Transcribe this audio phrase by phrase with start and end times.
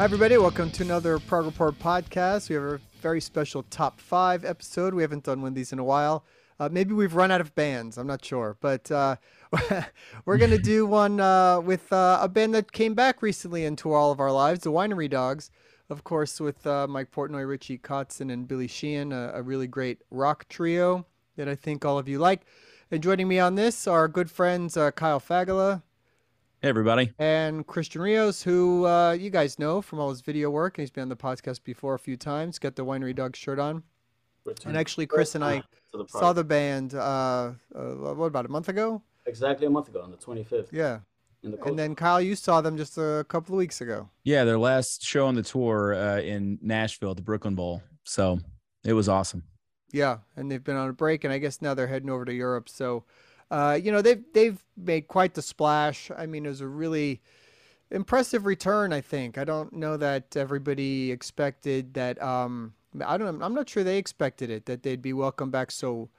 [0.00, 0.38] Hi, everybody.
[0.38, 2.48] Welcome to another Prog Report podcast.
[2.48, 4.94] We have a very special top five episode.
[4.94, 6.24] We haven't done one of these in a while.
[6.58, 7.98] Uh, maybe we've run out of bands.
[7.98, 8.56] I'm not sure.
[8.62, 9.16] But uh,
[10.24, 13.92] we're going to do one uh, with uh, a band that came back recently into
[13.92, 15.50] all of our lives, the Winery Dogs.
[15.90, 20.00] Of course, with uh, Mike Portnoy, Richie Kotzen, and Billy Sheehan, a, a really great
[20.10, 21.04] rock trio
[21.36, 22.46] that I think all of you like.
[22.90, 25.82] And joining me on this are good friends uh, Kyle Fagala,
[26.62, 27.10] Hey, everybody.
[27.18, 30.90] and Christian Rios, who uh, you guys know from all his video work, and he's
[30.90, 32.58] been on the podcast before a few times.
[32.58, 33.82] Got the Winery Dog shirt on,
[34.66, 36.94] and actually, Chris and I the saw the band.
[36.94, 37.80] Uh, uh,
[38.14, 39.02] what about a month ago?
[39.26, 41.00] exactly a month ago on the 25th Yeah,
[41.42, 44.08] in the and then Kyle, you saw them just a couple of weeks ago.
[44.24, 47.82] Yeah, their last show on the tour uh, in Nashville at the Brooklyn Bowl.
[48.04, 48.38] So
[48.84, 49.44] it was awesome.
[49.92, 52.32] Yeah, and they've been on a break, and I guess now they're heading over to
[52.34, 52.68] Europe.
[52.68, 53.04] So,
[53.50, 56.10] uh, you know, they've they've made quite the splash.
[56.16, 57.20] I mean, it was a really
[57.90, 58.92] impressive return.
[58.92, 59.38] I think.
[59.38, 62.22] I don't know that everybody expected that.
[62.22, 63.42] Um, I don't.
[63.42, 66.10] I'm not sure they expected it that they'd be welcomed back so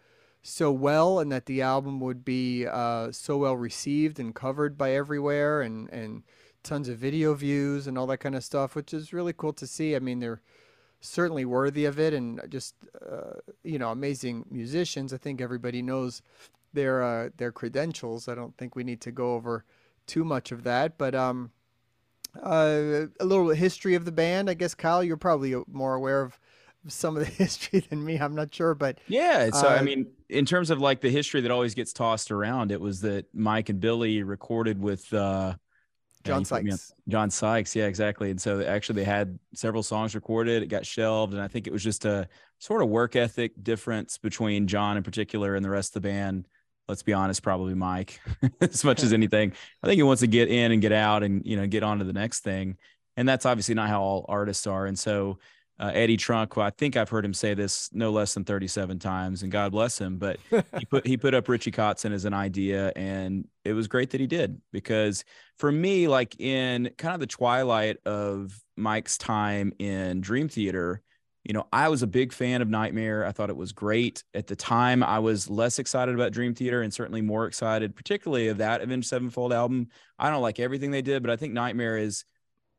[0.42, 4.92] so well, and that the album would be uh, so well received and covered by
[4.92, 6.24] everywhere, and and
[6.64, 9.66] tons of video views and all that kind of stuff, which is really cool to
[9.66, 9.96] see.
[9.96, 10.42] I mean, they're
[11.02, 12.76] certainly worthy of it and just
[13.10, 16.22] uh, you know amazing musicians i think everybody knows
[16.74, 19.66] their uh, their credentials i don't think we need to go over
[20.08, 21.52] too much of that but um
[22.42, 26.40] uh, a little history of the band i guess kyle you're probably more aware of
[26.88, 29.52] some of the history than me i'm not sure but Yeah.
[29.52, 32.72] So, I Uh, mean, in terms of like the history that always gets tossed around,
[32.72, 35.56] it was that Mike and Billy recorded with uh,
[36.24, 37.76] john sykes John Sykes.
[37.76, 38.32] Yeah, exactly.
[38.32, 40.64] And so actually they had several songs recorded.
[40.64, 41.34] It got shelved.
[41.34, 42.28] And I think it was just a
[42.60, 46.48] sort of work ethic difference between John in particular and the rest of the band.
[46.92, 48.20] Let's be honest, probably Mike
[48.62, 49.54] as much as anything.
[49.82, 52.00] I think he wants to get in and get out and, you know, get on
[52.00, 52.76] to the next thing.
[53.16, 54.86] And that's obviously not how all artists are.
[54.86, 55.40] And so
[55.80, 59.00] uh, Eddie Trunk, who I think I've heard him say this no less than 37
[59.00, 60.38] times, and God bless him, but
[60.78, 64.22] he put he put up Richie Kotzen as an idea, and it was great that
[64.22, 65.24] he did because
[65.58, 71.02] for me, like in kind of the twilight of Mike's time in Dream Theater,
[71.44, 73.26] you know, I was a big fan of Nightmare.
[73.26, 75.02] I thought it was great at the time.
[75.02, 79.08] I was less excited about Dream Theater, and certainly more excited, particularly of that Avenged
[79.08, 79.88] Sevenfold album.
[80.20, 82.26] I don't like everything they did, but I think Nightmare is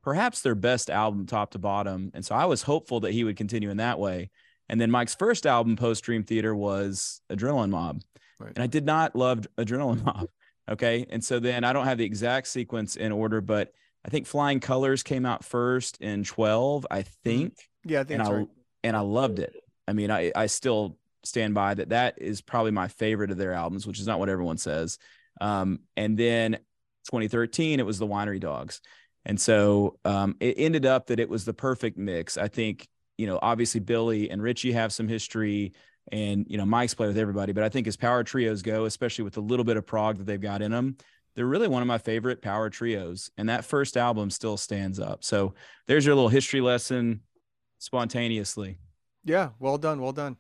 [0.03, 2.11] perhaps their best album top to bottom.
[2.15, 4.31] And so I was hopeful that he would continue in that way.
[4.69, 8.01] And then Mike's first album post Dream Theater was Adrenaline Mob.
[8.39, 8.53] Right.
[8.55, 10.29] And I did not love Adrenaline Mob.
[10.71, 11.07] Okay.
[11.11, 13.73] And so then I don't have the exact sequence in order, but
[14.07, 17.11] I think Flying Colors came out first in 12, I mm-hmm.
[17.25, 17.55] think.
[17.85, 18.49] Yeah i And I right
[18.85, 19.57] and I loved it.
[19.87, 21.91] I mean, I I still stand by that.
[21.91, 24.99] That is probably my favorite of their albums, which is not what everyone says.
[25.41, 26.55] Um, and then
[27.07, 28.81] 2013, it was the Winery Dogs,
[29.25, 32.37] and so um, it ended up that it was the perfect mix.
[32.37, 32.89] I think
[33.19, 35.73] you know, obviously Billy and Richie have some history,
[36.11, 39.25] and you know, Mike's played with everybody, but I think as power trios go, especially
[39.25, 40.97] with the little bit of prog that they've got in them.
[41.35, 45.25] They're really one of my favorite power trios, and that first album still stands up.
[45.25, 45.55] So
[45.87, 47.23] there's your little history lesson,
[47.83, 48.79] spontaneously.
[49.25, 50.37] Yeah, well done, well done.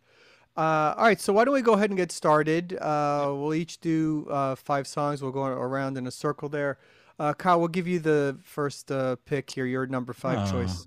[0.56, 2.76] Uh, all right, so why don't we go ahead and get started?
[2.78, 5.22] Uh, we'll each do uh, five songs.
[5.22, 6.78] We'll go around in a circle there.
[7.18, 9.66] Uh, Kyle, we'll give you the first uh, pick here.
[9.66, 10.86] Your number five choice.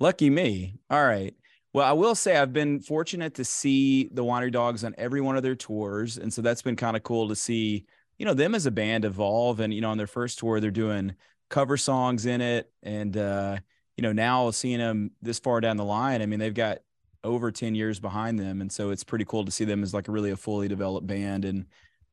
[0.00, 0.74] Lucky me.
[0.90, 1.34] All right.
[1.72, 5.36] Well, I will say I've been fortunate to see the Winery Dogs on every one
[5.36, 7.86] of their tours, and so that's been kind of cool to see,
[8.18, 9.60] you know, them as a band evolve.
[9.60, 11.14] And you know, on their first tour, they're doing
[11.50, 13.58] cover songs in it, and uh,
[13.96, 16.78] you know, now seeing them this far down the line, I mean, they've got
[17.22, 20.06] over 10 years behind them, and so it's pretty cool to see them as like
[20.08, 21.66] really a fully developed band and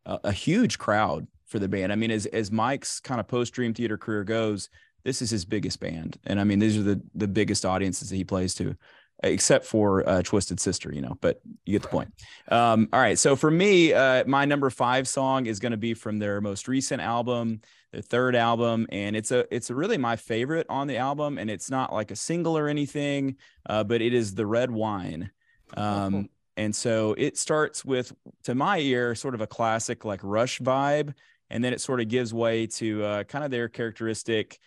[0.05, 1.91] a, a huge crowd for the band.
[1.91, 4.69] I mean, as as Mike's kind of post Dream Theater career goes,
[5.03, 8.15] this is his biggest band, and I mean, these are the the biggest audiences that
[8.15, 8.75] he plays to,
[9.23, 11.17] except for uh, Twisted Sister, you know.
[11.21, 12.13] But you get the point.
[12.49, 15.93] Um, all right, so for me, uh, my number five song is going to be
[15.93, 20.65] from their most recent album, their third album, and it's a it's really my favorite
[20.69, 23.35] on the album, and it's not like a single or anything,
[23.69, 25.31] uh, but it is the Red Wine.
[25.77, 28.13] Um, and so it starts with,
[28.43, 31.13] to my ear, sort of a classic like Rush vibe,
[31.49, 34.59] and then it sort of gives way to uh, kind of their characteristic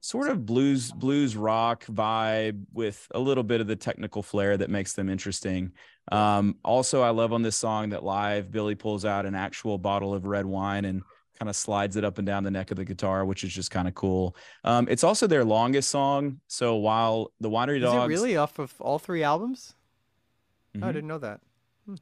[0.00, 4.70] sort of blues blues rock vibe with a little bit of the technical flair that
[4.70, 5.72] makes them interesting.
[6.10, 10.14] Um, also, I love on this song that live Billy pulls out an actual bottle
[10.14, 11.02] of red wine and
[11.38, 13.70] kind of slides it up and down the neck of the guitar, which is just
[13.70, 14.34] kind of cool.
[14.64, 16.40] Um, it's also their longest song.
[16.48, 19.74] So while the Winery Is Dogs, really off of all three albums?
[20.76, 20.92] Oh, I Mhm.
[20.94, 21.40] didn't know that.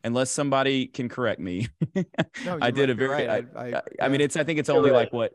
[0.04, 3.26] unless somebody can correct me, No, I did might a very.
[3.26, 3.46] right.
[3.56, 4.24] I, I, I mean, yeah.
[4.26, 4.36] it's.
[4.36, 4.96] I think it's You're only right.
[4.98, 5.32] like what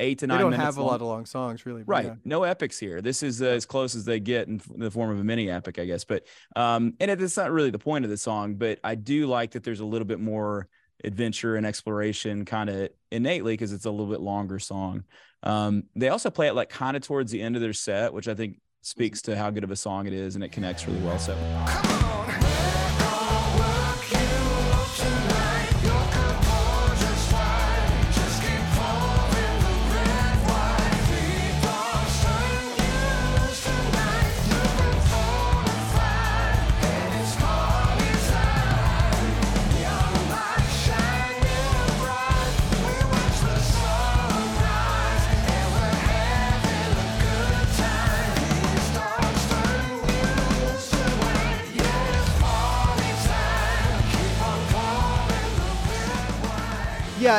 [0.00, 1.82] eight to They nine don't minutes have a lot of long songs, really.
[1.84, 2.06] Right.
[2.06, 2.14] yeah.
[2.24, 3.00] No epics here.
[3.00, 5.78] This is uh, as close as they get in the form of a mini epic,
[5.78, 6.04] I guess.
[6.04, 6.26] But
[6.56, 9.62] um, and it's not really the point of the song, but I do like that
[9.62, 10.68] there's a little bit more
[11.04, 15.04] adventure and exploration kind of innately because it's a little bit longer song.
[15.42, 18.28] Um, they also play it like kind of towards the end of their set, which
[18.28, 21.00] I think speaks to how good of a song it is and it connects really
[21.00, 21.18] well.
[21.18, 21.34] So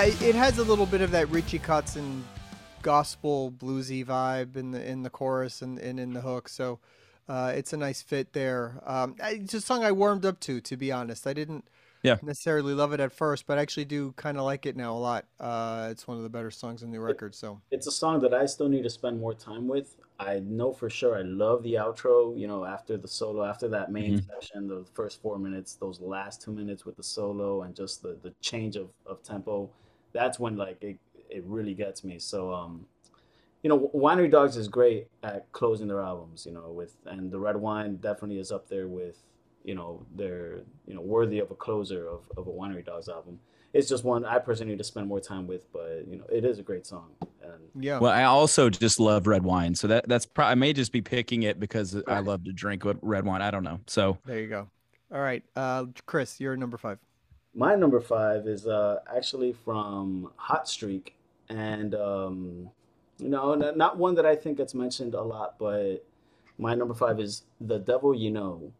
[0.01, 2.23] Yeah, it, it has a little bit of that Richie Kotzen
[2.81, 6.49] gospel bluesy vibe in the in the chorus and, and in the hook.
[6.49, 6.79] So
[7.29, 8.81] uh, it's a nice fit there.
[8.83, 11.27] Um, it's a song I warmed up to, to be honest.
[11.27, 11.67] I didn't
[12.01, 12.17] Yeah.
[12.23, 14.97] necessarily love it at first, but I actually do kind of like it now a
[14.97, 15.25] lot.
[15.39, 17.35] Uh, it's one of the better songs on the record.
[17.35, 19.97] So It's a song that I still need to spend more time with.
[20.19, 23.91] I know for sure I love the outro, you know, after the solo, after that
[23.91, 24.25] main Mhm.
[24.27, 28.17] section, the first four minutes, those last two minutes with the solo and just the,
[28.23, 29.69] the change of, of tempo.
[30.13, 30.97] That's when like it,
[31.29, 32.19] it really gets me.
[32.19, 32.85] So um
[33.63, 37.39] you know, Winery Dogs is great at closing their albums, you know, with and the
[37.39, 39.17] red wine definitely is up there with,
[39.63, 43.39] you know, they're you know, worthy of a closer of, of a Winery Dogs album.
[43.73, 46.43] It's just one I personally need to spend more time with, but you know, it
[46.43, 47.11] is a great song.
[47.41, 49.75] And yeah, well, I also just love red wine.
[49.75, 52.83] So that that's probably I may just be picking it because I love to drink
[53.01, 53.41] red wine.
[53.41, 53.79] I don't know.
[53.87, 54.67] So there you go.
[55.13, 56.97] All right, uh, Chris, you're number five.
[57.53, 61.15] My number five is uh, actually from Hot Streak,
[61.49, 62.69] and um,
[63.17, 65.97] you know, not one that I think gets mentioned a lot, but
[66.57, 68.71] my number five is "The Devil You Know."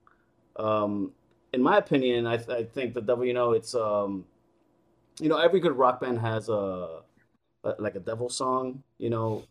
[0.56, 1.12] Um,
[1.54, 4.26] in my opinion, I, th- I think "The Devil You Know" it's um,
[5.20, 7.02] you know, every good rock band has a,
[7.64, 8.84] a like a devil song.
[8.98, 9.44] You know,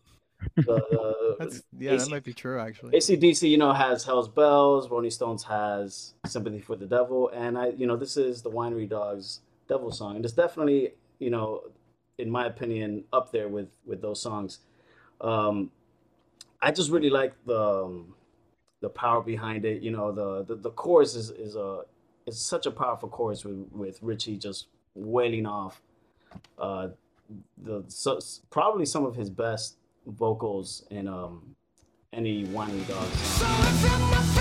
[0.55, 2.91] the, That's yeah, that might be true actually.
[2.91, 4.89] ACDC, you know, has Hell's Bells.
[4.89, 8.87] Rolling Stones has Sympathy for the Devil, and I, you know, this is the Winery
[8.89, 11.61] Dogs Devil song, and it's definitely, you know,
[12.17, 14.59] in my opinion, up there with with those songs.
[15.19, 15.71] Um,
[16.61, 18.13] I just really like the um,
[18.81, 19.81] the power behind it.
[19.81, 21.81] You know, the the, the chorus is is a
[22.25, 25.81] is such a powerful chorus with with Richie just wailing off
[26.57, 26.89] uh,
[27.63, 31.55] the so, probably some of his best vocals in um
[32.13, 34.40] any Winery Dogs song.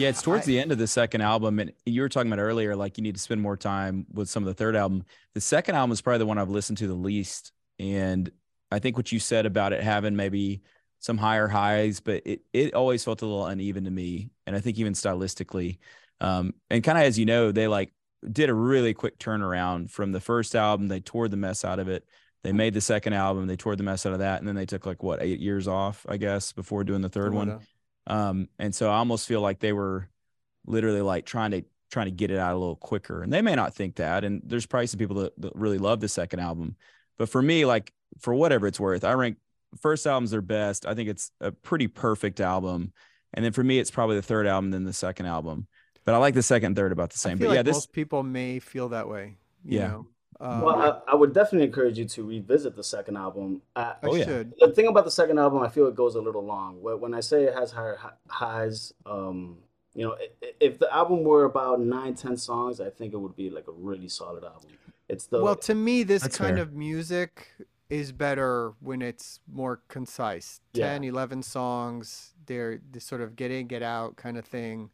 [0.00, 2.42] Yeah, it's towards I- the end of the second album, and you were talking about
[2.42, 5.04] earlier, like you need to spend more time with some of the third album.
[5.34, 8.30] The second album is probably the one I've listened to the least, and
[8.70, 10.62] I think what you said about it having maybe
[10.98, 14.60] some higher highs, but it it always felt a little uneven to me, and I
[14.60, 15.78] think even stylistically,
[16.20, 17.92] um, and kind of as you know, they like
[18.30, 20.88] did a really quick turnaround from the first album.
[20.88, 22.04] They tore the mess out of it.
[22.42, 23.46] They made the second album.
[23.46, 25.66] They tore the mess out of that, and then they took like what eight years
[25.68, 27.48] off, I guess, before doing the third one.
[28.10, 30.08] Um, and so I almost feel like they were
[30.66, 33.22] literally like trying to trying to get it out a little quicker.
[33.22, 34.24] And they may not think that.
[34.24, 36.76] And there's probably some people that, that really love the second album.
[37.18, 39.38] But for me, like for whatever it's worth, I rank
[39.80, 40.86] first album's their best.
[40.86, 42.92] I think it's a pretty perfect album.
[43.34, 45.66] And then for me, it's probably the third album, then the second album.
[46.04, 47.38] But I like the second third about the same.
[47.38, 49.36] But yeah, like this most people may feel that way.
[49.64, 49.88] You Yeah.
[49.88, 50.06] Know?
[50.40, 53.62] Um, Well, I, I would definitely encourage you to revisit the second album.
[53.76, 54.24] I, I oh, yeah.
[54.24, 54.54] should.
[54.58, 56.80] the thing about the second album, I feel it goes a little long.
[56.82, 59.58] When I say it has higher highs, um,
[59.94, 63.18] you know, i- i- if the album were about nine, ten songs, I think it
[63.18, 64.70] would be like a really solid album.
[65.08, 66.62] It's the Well, to me, this kind fair.
[66.62, 67.48] of music
[67.90, 70.60] is better when it's more concise.
[70.72, 70.92] Yeah.
[70.92, 74.90] 10, 11 songs, they're, this sort of get in, get out kind of thing.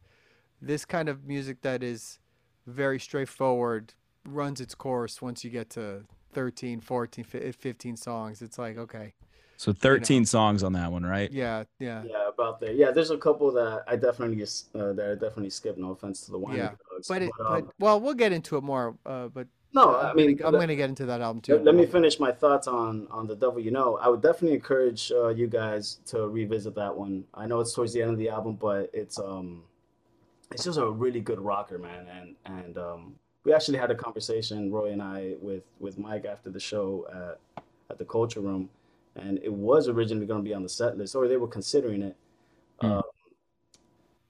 [0.61, 2.17] This kind of music that is
[2.65, 3.93] very straightforward
[4.27, 6.03] runs its course once you get to
[6.33, 8.41] 13, 14, 15 songs.
[8.41, 9.13] It's like, okay,
[9.57, 11.31] so 13 songs on that one, right?
[11.31, 12.03] yeah, yeah.
[12.05, 12.73] yeah about there.
[12.73, 15.77] Yeah, there's a couple that I definitely uh, that I definitely skip.
[15.77, 18.57] No offense to the Winery Yeah, Dogs, But it, um, but well, we'll get into
[18.57, 18.95] it more.
[19.03, 21.55] Uh, but No, I mean, I'm let- gonna get into that album too.
[21.55, 24.53] Let, let me finish my thoughts on on the devil you know i would definitely
[24.55, 28.17] encourage uh, you guys to revisit that one i know it's towards the end of
[28.17, 29.63] the album but it's um
[30.51, 33.15] it's just a really good rocker man and and um
[33.47, 36.87] we actually had a conversation Roie and i with with mike after the show
[37.21, 38.69] at at the culture room
[39.15, 42.01] and it was originally going to be on the set list or they were considering
[42.09, 42.15] it
[42.81, 42.91] Hmm.
[42.91, 43.03] um,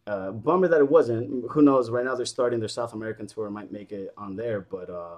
[0.08, 3.50] uh, bummer that it wasn't who knows right now they're starting their south american tour
[3.50, 5.18] might make it on there but uh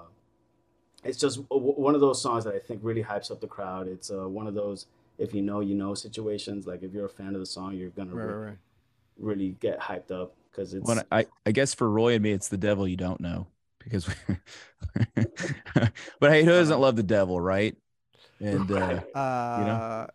[1.04, 3.88] it's just w- one of those songs that I think really hypes up the crowd.
[3.88, 4.86] It's uh, one of those
[5.18, 6.66] if you know you know situations.
[6.66, 8.58] Like if you're a fan of the song, you're gonna Right, really, right, right.
[9.18, 12.48] really get hyped up because it's When I, I guess for Roie and me, it's
[12.48, 13.46] the devil you don't know
[13.82, 14.14] because, we,
[16.20, 17.76] but hey, who doesn't love the devil, right?
[18.40, 20.06] And uh, Uh,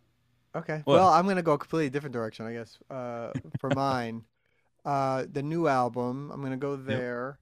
[0.56, 0.84] okay.
[0.86, 0.92] What?
[0.92, 2.80] Well, I'm gonna go a completely different direction, I guess.
[2.90, 4.24] Uh, for mine,
[4.86, 7.40] uh, the new album, I'm gonna go there.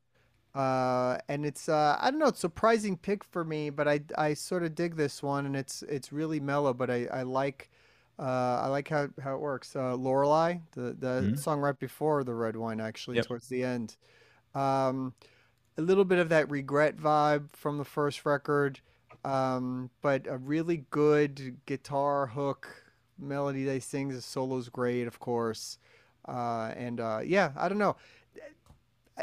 [0.55, 4.01] Uh, and it's uh, I don't know, it's a surprising pick for me, but I
[4.17, 7.69] I sort of dig this one, and it's it's really mellow, but I I like.
[8.19, 9.75] Uh, I like how, how it works.
[9.75, 11.35] Uh, Lorelei, the, the Mhm.
[11.35, 13.19] song right before the red wine, actually, Yep.
[13.19, 13.97] towards the end.
[14.55, 15.13] Um,
[15.77, 18.79] a little bit of that regret vibe from the first record
[19.25, 22.67] um, but a really good guitar hook
[23.17, 24.09] melody they sing.
[24.09, 25.77] The solo's great, of course,
[26.27, 27.95] uh, and uh, yeah, I don't know.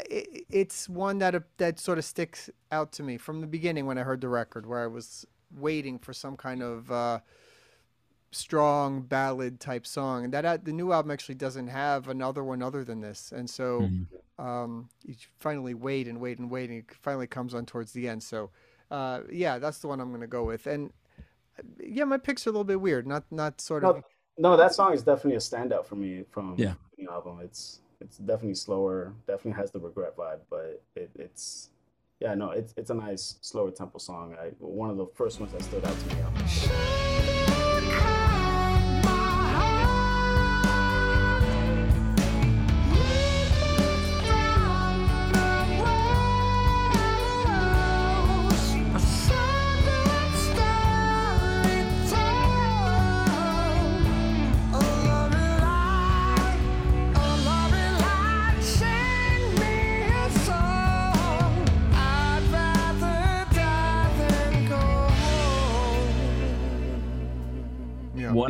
[0.09, 3.97] It, it's one that that sort of sticks out to me from the beginning when
[3.97, 5.25] I heard the record, where I was
[5.57, 7.19] waiting for some kind of uh,
[8.31, 12.63] strong ballad type song, and that uh, the new album actually doesn't have another one
[12.63, 14.07] other than this, and so mhm.
[14.39, 18.07] Um, you finally wait and wait and wait, and it finally comes on towards the
[18.07, 18.23] end.
[18.23, 18.49] So,
[18.89, 20.67] uh, yeah, that's the one I'm going to go with.
[20.67, 20.91] And
[21.59, 23.05] uh, yeah, my picks are a little bit weird.
[23.07, 23.97] Not not sort of.
[24.37, 26.73] no, no, that song is definitely a standout for me from Yeah.
[26.97, 27.39] the album.
[27.43, 31.69] It's it's definitely slower, definitely has the regret vibe, but it, it's
[32.19, 34.35] yeah, no, it's it's a nice slower tempo song.
[34.39, 37.10] I one of the first ones that stood out to me.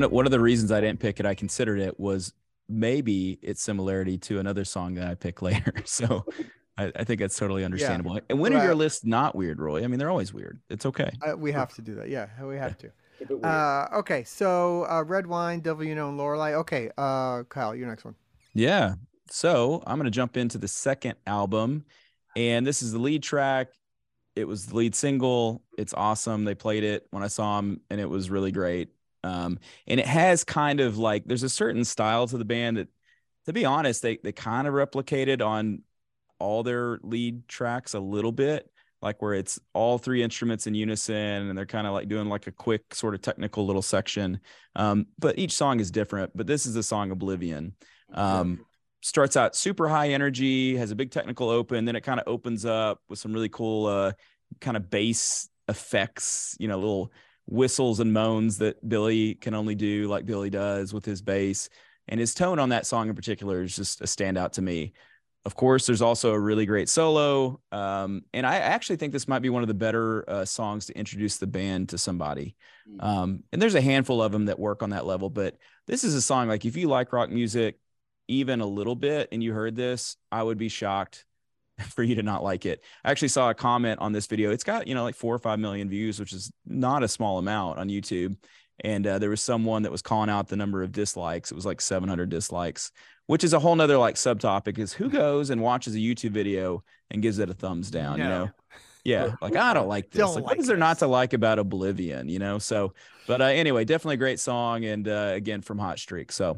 [0.02, 2.34] One of- one of the reasons I didn't pick it, I considered it was
[2.68, 5.74] maybe its similarity to another song that I pick later.
[5.86, 6.26] So
[6.78, 8.20] I, I think that's totally understandable.
[8.30, 9.84] And when are your lists not weird, Roie?
[9.84, 10.60] I mean, they're always weird.
[10.70, 11.12] It's okay.
[11.22, 12.10] Uh, we have to do that.
[12.10, 12.92] Yeah, we have to.
[13.20, 13.46] Keep it weird.
[13.46, 16.54] Uh, okay, so uh, red wine, devil you know, and Lorelei.
[16.56, 18.16] Okay, uh, Kyle, your next one.
[18.56, 18.96] Yeah.
[19.30, 21.86] So I'm going to jump into the second album.
[22.36, 23.68] And this is the lead track.
[24.36, 25.62] It was the lead single.
[25.78, 26.46] It's awesome.
[26.46, 28.90] They played it when I saw them, and it was really great.
[29.24, 32.88] Um, and it has kind of like there's a certain style to the band that,
[33.46, 35.82] to be honest, they they kind of replicated on
[36.40, 38.70] all their lead tracks a little bit,
[39.02, 42.48] like where it's all three instruments in unison, and they're kind of like doing like
[42.48, 44.40] a quick sort of technical little section.
[44.76, 46.32] Um, but each song is different.
[46.36, 47.76] But this is the song Oblivion
[48.14, 48.66] um,
[49.02, 52.66] starts out super high energy, has a big technical open, then it kind of opens
[52.66, 54.12] up with some really cool uh,
[54.60, 57.12] kind of bass effects, you know, little
[57.52, 61.70] whistles and moans that Billy can only do like Billy does with his bass.
[62.08, 64.94] And his tone on that song in particular is just a standout to me.
[65.44, 67.60] Of course, there's also a really great solo.
[67.72, 70.98] Um, and I actually think this might be one of the better uh, songs to
[70.98, 72.56] introduce the band to somebody.
[72.90, 73.04] Mm.
[73.04, 76.16] Um, and there's a handful of them that work on that level, but this is
[76.16, 77.80] a song like if you like rock music
[78.28, 81.26] even a little bit and you heard this, I would be shocked
[81.96, 82.84] for you to not like it.
[83.04, 84.52] I actually saw a comment on this video.
[84.52, 87.38] It's got, you know, like four or five million views, which is not a small
[87.38, 88.36] amount on YouTube.
[88.84, 91.52] And uh, there was someone that was calling out the number of dislikes.
[91.52, 92.92] It was like 700 dislikes,
[93.28, 96.84] which is a whole nother like subtopic is who goes and watches a YouTube video
[97.12, 98.50] and gives it a thumbs down, you know?
[99.04, 99.36] Yeah.
[99.42, 100.20] Like, I don't like this.
[100.20, 102.60] Don't Like, like what is there not to like about Oblivion, you know?
[102.60, 102.94] So,
[103.28, 104.86] but uh, anyway, definitely a great song.
[104.86, 106.32] And uh, again, from Hot Streak.
[106.32, 106.58] So,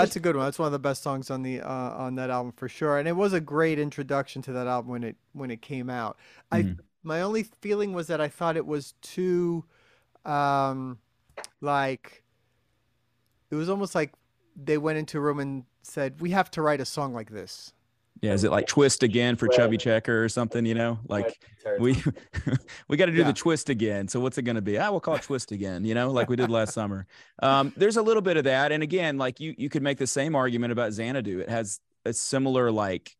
[0.00, 0.44] That's a good one.
[0.44, 2.98] That's one of the best songs on the uh, on that album for sure.
[2.98, 6.16] And it was a great introduction to that album when it when it came out.
[6.52, 6.78] I Mhm.
[7.02, 9.64] my only feeling was that I thought it was too
[10.24, 10.98] um
[11.60, 12.22] like
[13.50, 14.12] it was almost like
[14.56, 17.72] they went into a room and said, "We have to write a song like this."
[18.22, 19.46] Yeah, is it like twist again for.
[19.48, 20.64] Chubby Checker or something?
[20.64, 21.38] You know, like
[21.78, 22.02] we
[22.88, 23.24] we got to do Yeah.
[23.24, 24.08] the twist again.
[24.08, 24.78] So what's it going to be?
[24.78, 25.84] I will call it twist again.
[25.84, 27.06] You know, like we did last summer.
[27.42, 30.06] Um, there's a little bit of that, and again, like you you could make the
[30.06, 31.40] same argument about Xanadu.
[31.40, 33.16] It has a similar like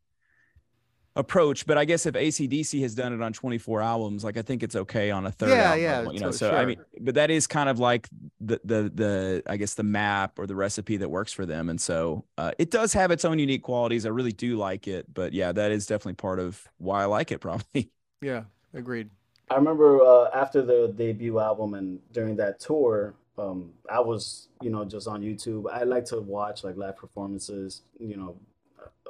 [1.14, 4.62] approach, but I guess if ACDC has done it on 24 albums, like I think
[4.62, 5.48] it's okay on a third.
[5.50, 8.08] Yeah, album, yeah, You know, so- so I mean, but that is kind of like
[8.46, 11.80] the the the I guess the map or the recipe that works for them, and
[11.80, 14.06] so uh, it does have its own unique qualities.
[14.06, 17.32] I really do like it, but yeah, that is definitely part of why I like
[17.32, 17.40] it.
[17.40, 17.90] Probably.
[18.20, 19.10] Yeah, agreed.
[19.50, 24.70] I remember uh, after the debut album and during that tour, um, I was, you
[24.70, 25.70] know, just on YouTube.
[25.70, 28.36] I like to watch like live performances, you know,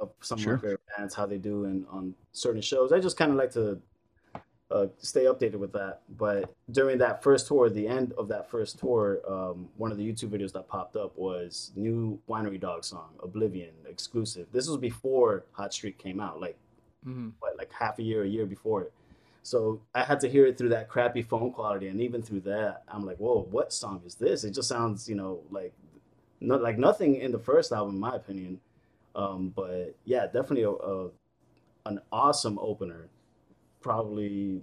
[0.01, 0.55] of some Sure.
[0.55, 2.93] of my favorite bands, how they do and on certain shows.
[2.93, 3.81] I just kind of like to
[4.71, 6.01] uh, stay updated with that.
[6.17, 10.11] But during that first tour, the end of that first tour, um, one of the
[10.11, 14.49] YouTube videos that popped up was new Winery Dog song, Oblivion, exclusive.
[14.53, 16.59] This was before Hot Streak came out, like
[17.05, 18.93] hmm what, like half a year, a year before it.
[19.43, 22.83] So I had to hear it through that crappy phone quality, and even through that,
[22.89, 25.73] I'm like, "Whoa, what song is this?" It just sounds, you know, like
[26.41, 28.61] not like nothing in the first album, in my opinion.
[29.15, 31.11] Um, but yeah, definitely a, a
[31.87, 33.09] an awesome opener.
[33.87, 34.61] Probably,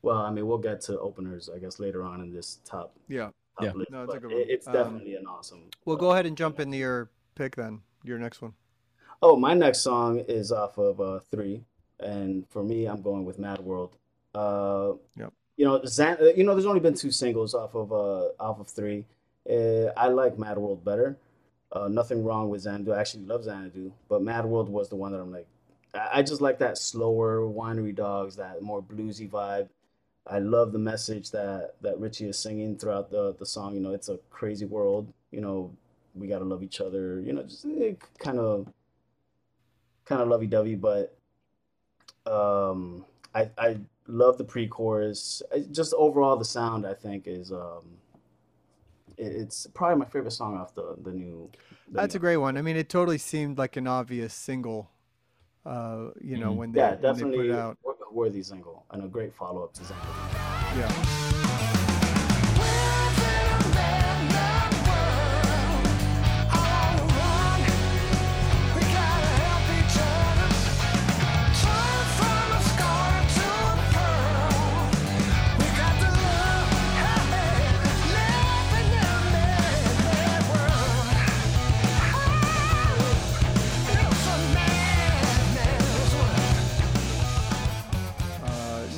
[0.00, 3.26] well, I mean, we'll get to openers, I guess, later on in this top Yeah.
[3.58, 3.72] top Yeah.
[3.74, 3.90] list.
[3.90, 4.44] No, it's a but good one.
[4.48, 5.68] it's Um, definitely an awesome.
[5.84, 7.82] Well, go ahead and jump into your pick then.
[8.02, 8.54] Your next one.
[9.20, 11.64] Oh, my next song is off of uh, Three,
[12.00, 13.94] and for me, I'm going with Mad World.
[14.34, 15.34] Uh, Yep.
[15.58, 18.58] You know, Zan- uh, you know, there's only been two singles off of uh, off
[18.58, 19.04] of Three.
[19.48, 21.18] Uh, I like Mad World better.
[21.70, 22.92] Uh, nothing wrong with Xanadu.
[22.92, 25.46] I actually love Xanadu, but Mad World was the one that I'm like,
[25.94, 29.68] I, just like that slower Winery Dogs, that more bluesy vibe.
[30.26, 33.74] I love the message that that Richie is singing throughout the the song.
[33.74, 35.12] You know, it's a crazy world.
[35.32, 35.70] You know,
[36.14, 37.20] we gotta love each other.
[37.20, 37.66] You know, just
[38.18, 38.68] kind of
[40.04, 41.16] kind of lovey-dovey, but
[42.26, 45.42] um, I I love the pre-chorus.
[45.52, 47.82] I, just overall, the sound I think is um,
[49.18, 51.50] it, it's probably my favorite song off the the new.
[51.88, 52.56] the That's a great one.
[52.56, 54.91] I mean, it totally seemed like an obvious single.
[55.64, 56.56] Uh, you know, Mhm.
[56.56, 57.78] when they yeah, when they put it out.
[58.10, 60.08] worthy single and a great follow-up to Xanadu.
[60.76, 61.41] Yeah.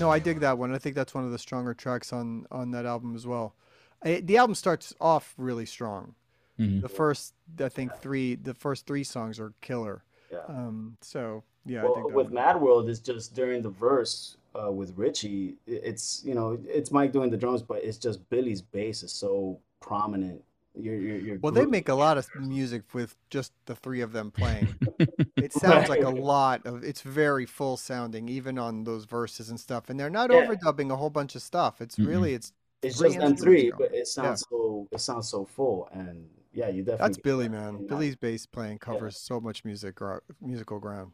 [0.04, 0.74] No, I dig that one.
[0.74, 3.54] I think that's one of the stronger tracks on on that album as well.
[4.04, 6.14] I, the album starts off really strong.
[6.58, 6.82] Mhm.
[6.82, 10.04] The first, I think three, the first three songs are killer.
[10.30, 10.44] Yeah.
[10.48, 12.34] Um, so yeah, I Well, think that with one.
[12.34, 15.56] Mad World, it's just during the verse uh, with Richie.
[15.66, 19.58] It's you know it's Mike doing the drums, but it's just Billy's bass is so
[19.80, 20.42] prominent.
[20.76, 24.12] You're, you're, you're Well, they make a lot of music with just the three of
[24.12, 24.74] them playing.
[25.36, 26.82] It sounds like a lot of.
[26.84, 29.90] It's very full sounding, even on those verses and stuff.
[29.90, 30.46] And they're not Yeah.
[30.46, 31.80] overdubbing a whole bunch of stuff.
[31.82, 32.06] It's Mm-mm.
[32.08, 33.90] really, it's It's just them three, going.
[33.90, 37.08] but it sounds so it sounds so full, and yeah, you definitely.
[37.08, 37.76] that's Billy, that man.
[37.76, 37.86] in.
[37.86, 41.12] Billy's bass playing covers so much music, gro- musical ground.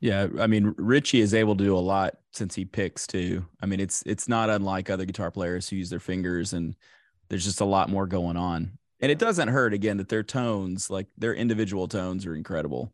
[0.00, 3.44] Yeah, I mean Richie is able to do a lot since he picks too.
[3.60, 6.74] I mean it's it's not unlike other guitar players who use their fingers and
[7.28, 8.78] there's just a lot more going on.
[9.00, 12.92] And it doesn't hurt again that their tones, like their individual tones are incredible.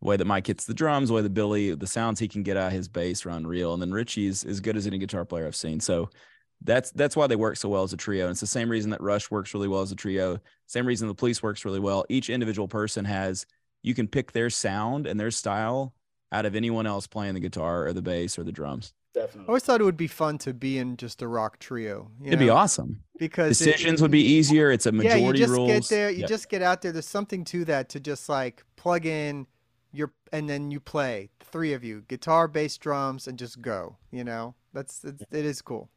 [0.00, 2.42] The way that Mike hits the drums, the way that Billy, the sounds he can
[2.42, 3.72] get out of his bass are unreal.
[3.72, 5.78] And then Richie's as good as any guitar player I've seen.
[5.78, 6.10] So
[6.64, 8.24] that's that's why they work so well as a trio.
[8.24, 10.38] And it's the same reason that Rush works really well as a trio.
[10.66, 12.04] Same reason the police works really well.
[12.08, 13.46] Each individual person has
[13.82, 15.94] you can pick their sound and their style
[16.30, 18.94] out of anyone else playing the guitar or the bass or the drums.
[19.16, 22.10] I always thought it would be fun to be in just a rock trio.
[22.20, 23.02] You It'd be awesome.
[23.18, 24.70] because it- Decisions would be easier.
[24.70, 25.68] It's a majority yeah, you just rules.
[25.70, 26.10] get there.
[26.10, 26.28] You Yep.
[26.28, 26.92] just get out there.
[26.92, 29.46] There's something to that to just like plug in
[29.92, 33.96] your and then you play three of you, guitar, bass, drums, and just go.
[34.10, 35.90] You know, that's it's, it is cool.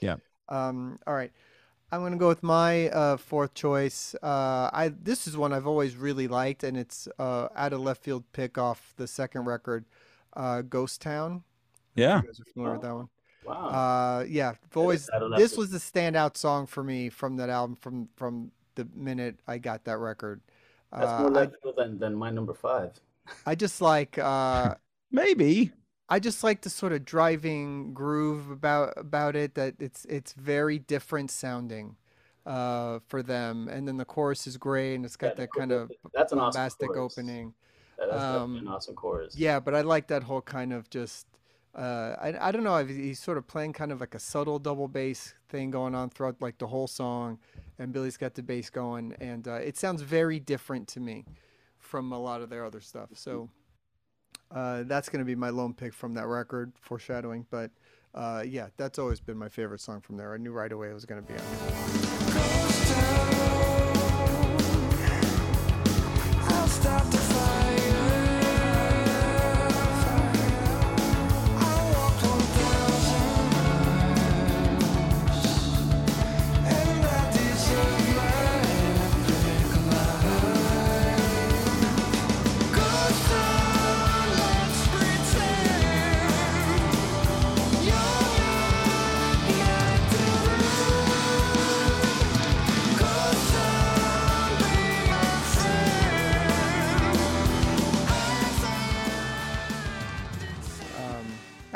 [0.00, 0.16] Yeah.
[0.48, 0.98] Um.
[1.06, 1.30] All right.
[1.92, 4.14] I'm gonna go with my uh, fourth choice.
[4.22, 8.02] Uh, I this is one I've always really liked, and it's uh, out of left
[8.02, 9.84] field pick off the second record,
[10.36, 11.44] uh, Ghost Town.
[11.98, 12.20] Yeah.
[12.22, 13.08] You guys are familiar with that one?
[13.44, 13.68] Wow.
[13.68, 17.36] Uh, yeah, I've always out of left this was the standout song for me from
[17.36, 20.40] that album from from the minute I got that record.
[20.92, 22.92] That's Uh, more I, left field than than my number five.
[23.46, 24.74] I just like uh,
[25.10, 25.72] Maybe.
[26.10, 30.78] I just like the sort of driving groove about about it that it's it's very
[30.78, 31.96] different sounding
[32.46, 35.70] uh, for them, and then the chorus is great, and it's got the that kind
[35.72, 37.18] of that's an awesome bombastic chorus.
[37.18, 37.52] opening.
[37.98, 39.36] That- That's Um, an awesome chorus.
[39.36, 41.26] Yeah, but I like that whole kind of just.
[41.74, 42.84] Uh, I, I don't know.
[42.84, 46.36] He's sort of playing kind of like a subtle double bass thing going on throughout
[46.40, 47.38] like the whole song,
[47.78, 51.24] and Billy's got the bass going, and uh, it sounds very different to me
[51.78, 53.10] from a lot of their other stuff.
[53.14, 53.48] So
[54.50, 57.46] uh, that's going to be my lone pick from that record, foreshadowing.
[57.50, 57.70] But
[58.14, 60.34] uh, yeah, that's always been my favorite song from there.
[60.34, 61.44] I knew right away it was going to be on.
[62.30, 63.37] I'll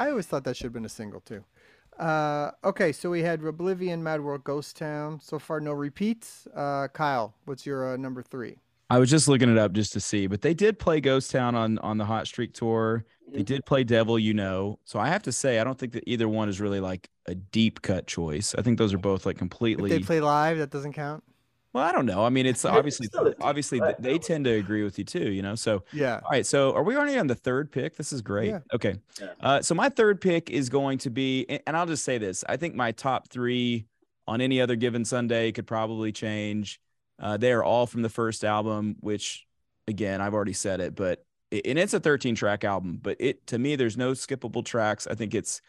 [0.02, 1.44] I always thought that should have been a single too.
[1.98, 5.20] Uh, okay, so we had Oblivion, Mad World, Ghost Town.
[5.20, 6.48] So far, no repeats.
[6.54, 8.56] Uh, Kyle, what's your uh, number three?
[8.90, 11.54] I was just looking it up just to see, but they did play Ghost Town
[11.54, 13.04] on on the Hot Streak tour.
[13.32, 14.78] They did play Devil, you know.
[14.84, 17.34] So I have to say, I don't think that either one is really like a
[17.34, 18.54] deep cut choice.
[18.58, 19.88] I think those are both like If completely.
[19.88, 21.22] they play live, that doesn't count.
[21.72, 22.24] Well, I don't know.
[22.24, 25.30] I mean, it's obviously still a deep obviously they tend to agree with you too,
[25.30, 25.54] you know.
[25.54, 26.20] So Yeah.
[26.24, 27.96] all right, so are we already on the third pick?
[27.96, 28.50] This is great.
[28.50, 28.60] Yeah.
[28.74, 28.96] Okay.
[29.40, 32.44] Uh, so my third pick is going to be, and and I'll just say this:
[32.48, 33.86] I think my top three
[34.26, 36.80] on any other given Sunday could probably change.
[37.18, 39.46] Uh, they are all from the first album, which,
[39.86, 42.98] again, I've already said it, but and it's a 13 track album.
[43.00, 45.06] But it to me, there's no skippable tracks.
[45.06, 45.60] I think it's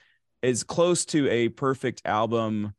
[0.42, 2.74] as close to a perfect album,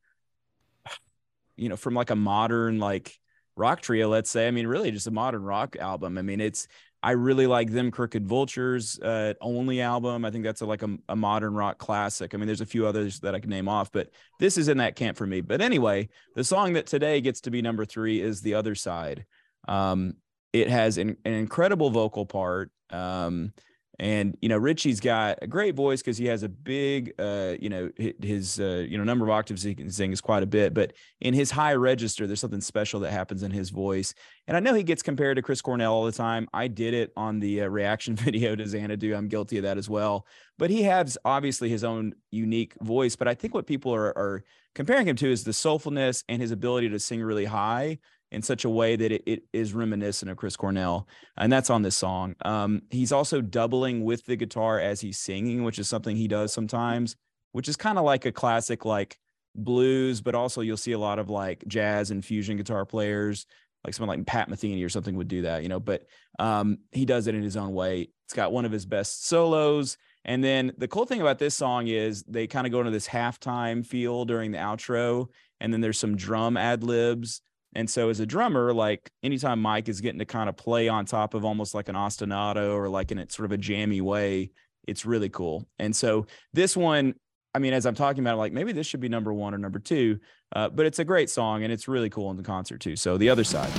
[1.57, 3.19] you know, from like a modern like
[3.57, 4.49] rock trio, let's say.
[4.49, 6.19] I mean, really just a modern rock album.
[6.19, 6.67] I mean, it's
[7.03, 10.25] I really like them Crooked Vultures uh, only album.
[10.25, 12.33] I think that's a, like a, a modern rock classic.
[12.33, 14.09] I mean, there's a few others that I can name off, but
[14.40, 15.43] this is in that camp for me.
[15.43, 19.27] But anyway, the song that today gets to be number three is The Other Side.
[19.69, 20.14] Um,
[20.55, 22.71] it has an, an incredible vocal part.
[22.88, 23.53] Um,
[23.98, 27.68] and you know Richie's got a great voice because he has a big, uh, you
[27.68, 30.74] know, his uh, you know number of octaves he can sing is quite a bit.
[30.74, 34.14] But in his high register, there's something special that happens in his voice.
[34.46, 36.48] And I know he gets compared to Chris Cornell all the time.
[36.52, 39.14] I did it on the uh, reaction video to Xanadu.
[39.14, 40.26] I'm guilty of that as well.
[40.59, 43.16] But he has obviously his own unique voice.
[43.16, 46.50] But I think what people are, are comparing him to is the soulfulness and his
[46.50, 47.98] ability to sing really high
[48.35, 51.09] in such a way that it, it is reminiscent of Chris Cornell.
[51.37, 52.35] And that's on this song.
[52.44, 56.53] Um, he's also doubling with the guitar as he's singing, which is something he does
[56.53, 57.16] sometimes,
[57.53, 59.18] which is kind of like a classic, like
[59.55, 63.47] blues, but also you'll see a lot of like jazz and fusion guitar players
[63.85, 66.07] like someone like Pat Metheny or something would do that, you know, but
[66.38, 68.09] um, he does it in his own way.
[68.25, 69.99] It's got one of his best solos.
[70.25, 73.07] And then the cool thing about this song is they kind of go into this
[73.07, 75.27] halftime feel during the outro,
[75.61, 77.42] and then there's some drum ad libs.
[77.74, 81.06] And so as a drummer, like anytime Mike is getting to kind of play on
[81.06, 84.50] top of almost like an ostinato or like in a sort of a jammy way,
[84.87, 85.66] it's really cool.
[85.78, 87.14] And so this one,
[87.54, 89.58] I mean, as I'm talking about, it, like maybe this should be number one or
[89.58, 90.18] number two,
[90.54, 92.96] uh, but it's a great song and it's really cool in the concert too.
[92.96, 93.72] So the other side.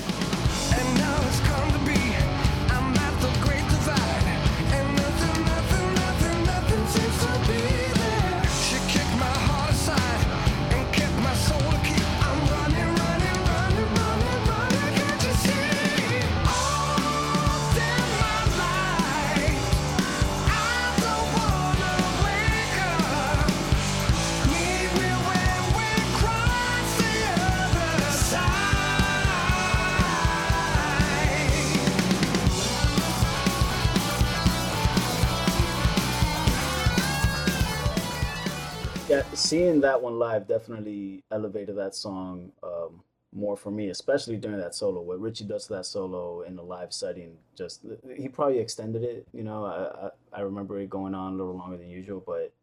[39.46, 43.02] Seeing that one live definitely elevated that song um,
[43.34, 45.02] more for me, especially during that solo.
[45.02, 49.28] What Richie does to that solo in the live setting, just he probably extended it.
[49.34, 52.54] You know, I, I I remember it going on a little longer than usual, but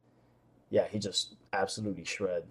[0.70, 2.44] yeah, he just absolutely shred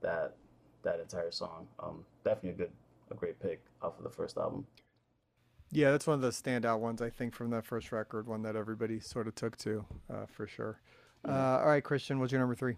[0.00, 0.34] that
[0.82, 1.66] that entire song.
[1.80, 2.72] Um, definitely a good,
[3.10, 4.66] a great pick off of the first album.
[5.72, 8.56] Yeah, that's one of the standout ones I think from that first record, one that
[8.56, 10.80] everybody sort of took to uh, for sure.
[11.26, 12.76] Uh, all right, Christian, what's your number three?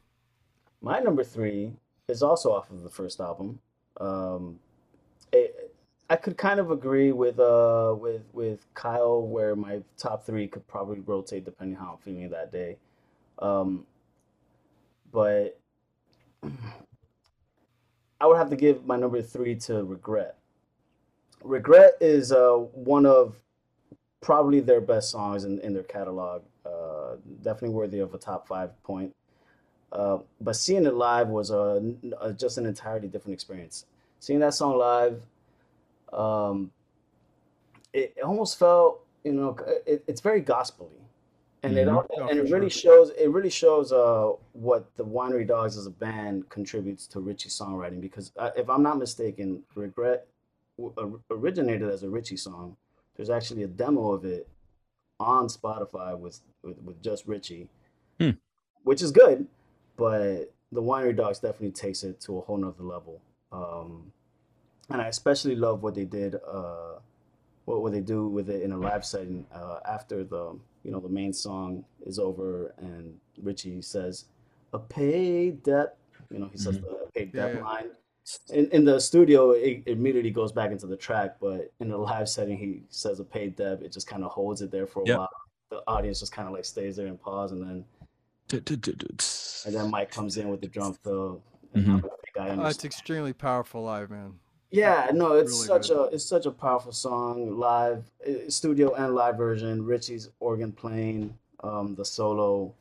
[0.80, 1.72] My number three
[2.08, 3.58] is also off of the first album.
[4.00, 4.58] Um,
[5.32, 5.74] it,
[6.10, 10.66] I could kind of agree with uh with with Kyle where my top three could
[10.66, 12.76] probably rotate depending how I'm feeling that day.
[13.40, 13.84] Um,
[15.12, 15.58] but
[18.20, 20.36] I would have to give my number three to Regret.
[21.42, 23.36] Regret is uh one of
[24.20, 26.42] probably their best songs in, in their catalog.
[26.64, 29.14] Uh, definitely worthy of a top five point.
[29.92, 31.83] Uh, but seeing it live was a,
[32.20, 33.87] a just an entirely different experience.
[34.20, 35.22] Seeing that song live,
[36.12, 36.70] um,
[37.92, 40.88] it, it almost felt you know it, it's very gospely,
[41.62, 41.92] and it Mhm.
[41.92, 45.87] al- Oh, and it really shows it really shows uh what the Winery Dogs as
[45.87, 50.27] a band contributes to Richie's songwriting because uh, if I'm not mistaken, Regret
[50.79, 52.77] w- originated as a Richie song.
[53.16, 54.46] There's actually a demo of it
[55.18, 57.68] on Spotify with with, with just Richie,
[58.20, 58.31] Hmm.
[58.85, 59.46] which is good,
[59.98, 63.20] but the Winery Dogs definitely takes it to a whole nother level.
[63.52, 64.12] Um,
[64.90, 67.00] and I especially love what they did, uh,
[67.66, 71.00] what what they do with it in a live setting uh, after the you know
[71.00, 74.26] the main song is over and Richie says
[74.72, 75.96] a paid debt.
[76.30, 77.62] You know he says the paid debt yeah.
[77.62, 77.90] line.
[78.52, 82.28] In, in the studio, it immediately goes back into the track, but in the live
[82.28, 83.82] setting, he says a paid deb.
[83.82, 85.18] It just kind of holds it there for a Yep.
[85.18, 85.30] while.
[85.70, 87.84] The audience just kind of like stays there and pause, and then
[88.48, 91.42] and then Mike comes in with the drum fill.
[91.74, 91.96] And Mhm.
[91.98, 94.38] I think I Oh, it's extremely powerful live, man.
[94.70, 95.96] Yeah, no, it's Really such good.
[95.96, 99.84] a it's such a powerful song, live, uh, studio and live version.
[99.84, 102.74] Richie's organ playing, um, the solo.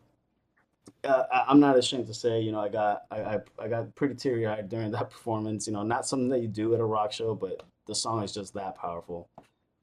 [1.03, 3.93] Uh, I, I'm not ashamed to say, you know, I got I, I, I got
[3.95, 5.67] pretty teary eyed during that performance.
[5.67, 8.33] You know, not something that you do at a rock show, but the song is
[8.33, 9.29] just that powerful,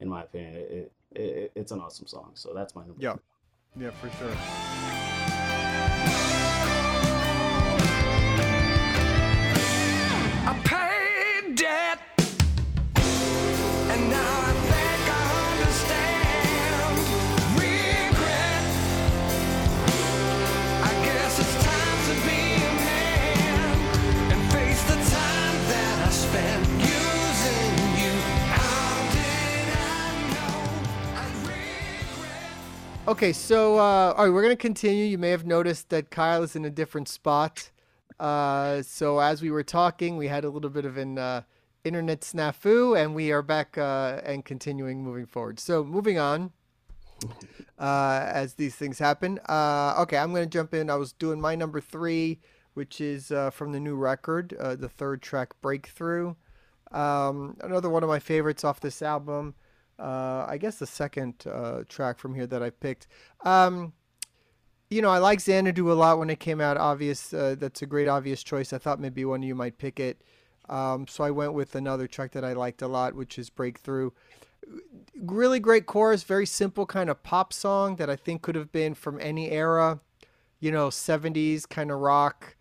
[0.00, 0.56] in my opinion.
[0.56, 2.32] It, it, it it's an awesome song.
[2.34, 3.00] So that's my number.
[3.00, 3.16] Yeah.
[3.76, 5.03] Yeah, for sure.
[33.14, 35.04] Okay, so uh, all right, we're gonna continue.
[35.04, 37.70] You may have noticed that Kyle is in a different spot.
[38.18, 41.42] Uh, so as we were talking, we had a little bit of an uh,
[41.84, 45.60] internet snafu, and we are back uh, and continuing moving forward.
[45.60, 46.50] So moving on,
[47.78, 49.38] uh, as these things happen.
[49.48, 50.90] Uh, okay, I'm gonna jump in.
[50.90, 52.40] I was doing my number three,
[52.72, 56.34] which is from the new record, the third track, "Breakthrough."
[56.90, 59.54] Um, another one of my favorites off this album.
[59.98, 63.06] Uh, I guess the second uh, track from here that I picked.
[63.44, 63.92] Um,
[64.90, 66.76] you know, I like Xanadu a lot when it came out.
[66.76, 68.72] Obvious, uh, that's a great obvious choice.
[68.72, 70.22] I thought maybe one of you might pick it.
[70.68, 74.10] Um, so I went with another track that I liked a lot, which is Breakthrough.
[75.20, 78.94] Really great chorus, very simple kind of pop song that I think could have been
[78.94, 80.00] from any era.
[80.60, 82.56] You know, 70s kind of rock,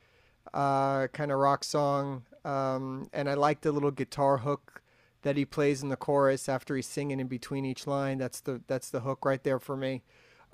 [0.53, 2.23] uh, kind of rock song.
[2.43, 4.82] Um, and I like the little guitar hook
[5.23, 8.19] that he plays in the chorus after he's singing in between each line.
[8.19, 10.03] That's the that's the hook right there for me.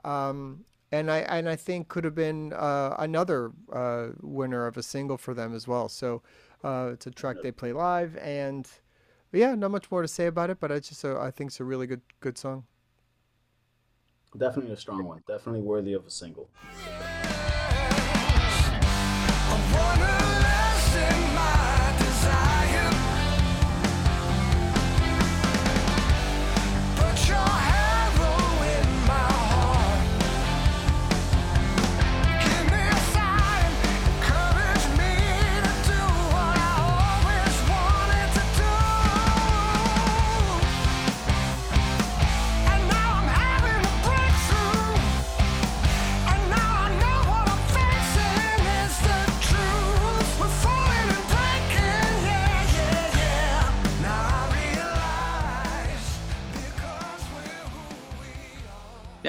[0.04, 4.84] Um, and I and I think could have been uh, another uh, winner of a
[4.84, 5.90] single for them as well.
[5.90, 6.22] So
[6.64, 8.68] uh, it's a track they play live, and
[9.32, 10.60] yeah, not much more to say about it.
[10.60, 12.66] But it's just I think it's a really good good song.
[14.38, 15.24] Definitely a strong one.
[15.28, 16.50] Definitely worthy of a single.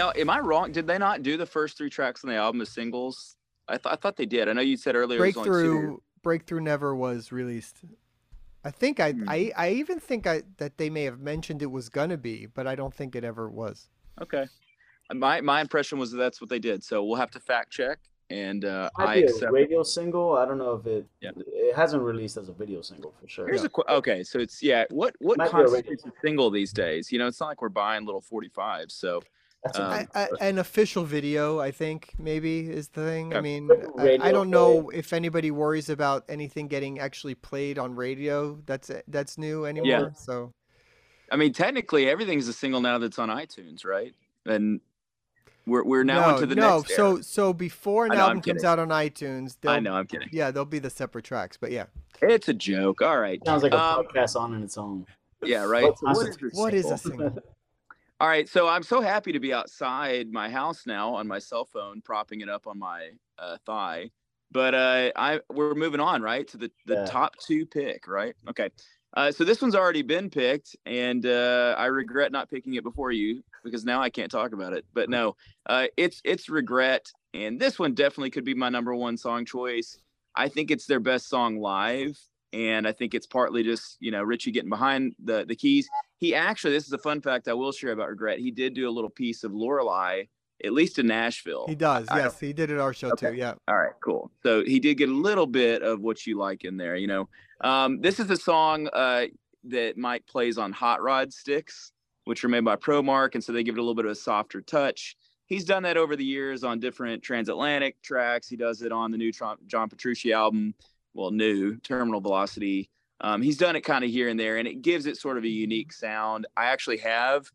[0.00, 0.72] Now, am I wrong?
[0.72, 3.36] Did they not do the first three tracks on the album as singles?
[3.68, 4.48] I, th- I thought they did.
[4.48, 5.52] I know you said earlier it was only two.
[5.52, 7.76] Breakthrough Breakthrough never was released.
[8.64, 9.28] I think I, Hmm.
[9.28, 12.66] I I even think I that they may have mentioned it was gonna be, but
[12.66, 13.90] I don't think it ever was.
[14.22, 14.46] Okay.
[15.12, 16.82] My my impression was that that's what they did.
[16.82, 17.98] So we'll have to fact check.
[18.30, 19.52] And uh, I be a accept.
[19.52, 20.36] radio single.
[20.36, 21.30] I don't know if it Yeah.
[21.36, 23.46] it hasn't released as a video single for sure.
[23.46, 24.22] Here's a qu- okay.
[24.24, 24.84] So it's yeah.
[24.90, 27.12] What what Might be a constitutes a single these days?
[27.12, 28.92] You know, it's not like we're buying little 45s.
[28.92, 29.39] So That's a
[29.74, 33.36] um, I, I, an official video, I think, maybe is the thing.
[33.36, 33.68] I mean,
[33.98, 38.58] I, I don't know if anybody worries about anything getting actually played on radio.
[38.64, 39.86] That's that's new anymore.
[39.86, 40.12] Yeah.
[40.14, 40.52] So,
[41.30, 44.14] I mean, technically, everything's a single now that's on iTunes, right?
[44.46, 44.80] And
[45.66, 46.78] we're we're now no, into the no.
[46.78, 46.96] next.
[46.96, 47.22] so era.
[47.22, 50.30] so before an know, album comes out on iTunes, I know, I'm kidding.
[50.32, 51.58] Yeah, they'll be the separate tracks.
[51.58, 51.84] But yeah,
[52.22, 53.02] It's a joke.
[53.02, 53.40] All right.
[53.44, 55.06] Sounds like a Um, podcast on in its own.
[55.42, 55.84] Yeah, right.
[55.84, 57.38] What So what, is, what is a single?
[58.20, 61.64] All right, so I'm so happy to be outside my house now on my cell
[61.64, 64.10] phone, propping it up on my uh, thigh.
[64.50, 66.98] But uh, I we're moving on, right, to the the Yeah.
[66.98, 68.34] top two pick, right?
[68.48, 68.70] Okay,
[69.14, 73.10] uh, so this one's already been picked, and uh, I regret not picking it before
[73.12, 74.84] you because now I can't talk about it.
[74.92, 79.16] But no, uh, it's it's regret, and this one definitely could be my number one
[79.16, 79.98] song choice.
[80.34, 82.18] I think it's their best song live,
[82.52, 85.88] and I think it's partly just you know Richie getting behind the the keys
[86.20, 88.88] he actually this is a fun fact i will share about regret he did do
[88.88, 90.24] a little piece of lorelei
[90.64, 92.06] at least in nashville He does.
[92.08, 93.28] I Yes, he did at our show too.
[93.28, 93.36] Okay.
[93.36, 93.54] Yeah.
[93.66, 96.76] all right cool so he did get a little bit of what you like in
[96.76, 97.28] there you know
[97.62, 99.26] um, this is a song uh,
[99.64, 101.92] that mike plays on hot rod sticks
[102.24, 104.14] which are made by promark and so they give it a little bit of a
[104.14, 108.92] softer touch he's done that over the years on different transatlantic tracks he does it
[108.92, 110.74] on the new john petrucci album
[111.14, 114.82] well new terminal velocity um, he's done it kind of here and there, and it
[114.82, 116.46] gives it sort of a unique sound.
[116.56, 117.50] I actually have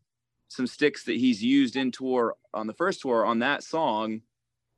[0.48, 4.22] some sticks that he's used in tour on the first tour on that song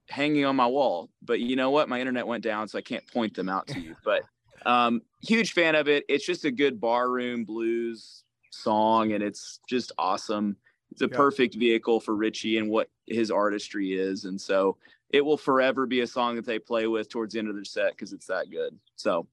[0.09, 1.11] hanging on my wall.
[1.23, 1.89] But you know what?
[1.89, 3.97] My internet went down, so I can't point them out to you.
[4.05, 4.25] But
[4.67, 6.05] um, huge fan of it.
[6.09, 10.57] It's just a good barroom blues song, and it's just awesome.
[10.93, 11.17] It's a Yeah.
[11.17, 14.79] perfect vehicle for Richie and what his artistry is, and so
[15.11, 17.65] it will forever be a song that they play with towards the end of their
[17.65, 18.79] set because it's that good.
[18.97, 19.27] So,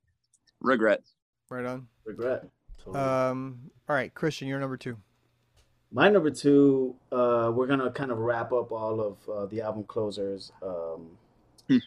[0.61, 1.01] regret.
[1.49, 1.87] Right on.
[2.05, 2.45] Regret.
[2.83, 3.03] Totally.
[3.03, 3.59] Um.
[3.87, 4.97] All right, Christian, you're number two.
[5.91, 9.83] My number two, uh, we're gonna kind of wrap up all of uh, the album
[9.83, 10.51] closers.
[10.61, 11.17] Um,
[11.67, 11.77] Hmm.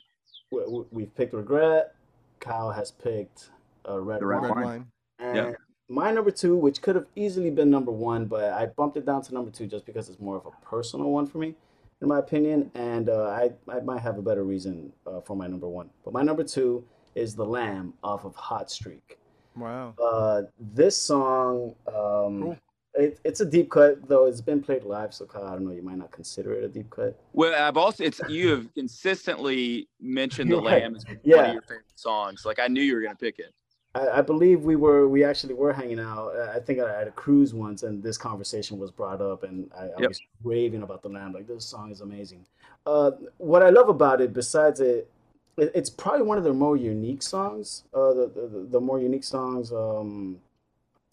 [0.51, 1.95] we, we- we've picked Regret.
[2.41, 3.51] Kyle has picked
[3.89, 4.41] uh, Red, The Wine.
[4.43, 4.65] Red Wine.
[4.65, 4.87] wine.
[5.19, 5.53] And Yeah.
[5.89, 9.23] my number two, which could have easily been number one, but I bumped it down
[9.23, 11.55] to number two just because it's more of a personal one for me,
[12.01, 12.71] in my opinion.
[12.75, 15.91] And uh, I, I might have a better reason uh, for my number one.
[16.05, 16.85] But my number two
[17.15, 19.19] is The Lamb off of Hot Streak.
[19.57, 19.95] Wow.
[20.03, 20.43] Uh,
[20.75, 21.95] this song, um,
[22.43, 22.57] Cool.
[22.95, 25.13] it, it's a deep cut, though it's been played live.
[25.13, 27.19] So, Kyle, I don't know, you might not consider it a deep cut.
[27.33, 30.83] Well, I've also it's you have consistently mentioned the Right.
[30.83, 31.47] Lamb as one Yeah.
[31.47, 32.45] of your favorite songs.
[32.45, 33.53] Like I knew you were gonna pick it.
[33.95, 36.29] I, I believe we were we actually were hanging out.
[36.37, 39.85] uh, I think at a cruise once, and this conversation was brought up, and I,
[39.87, 40.09] I Yep.
[40.09, 41.33] was raving about the lamb.
[41.33, 42.47] Like this song is amazing.
[42.87, 45.11] Uh, what I love about it, besides it,
[45.57, 47.85] it it's probably one of their more unique songs.
[47.95, 50.39] Uh, the, the the- the more unique songs, um,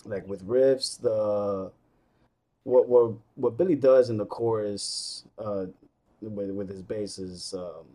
[0.06, 1.72] like with riffs, the
[2.64, 5.66] what what what Billy does in the chorus, uh,
[6.22, 7.54] with with his bass is.
[7.54, 7.86] Um,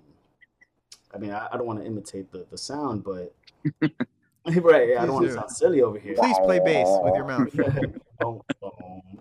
[1.12, 3.34] I mean, I, I don't want to imitate the, the sound, but
[4.62, 6.14] right, yeah, I don't want to sound silly over here.
[6.14, 8.42] Please play bass with your mouth.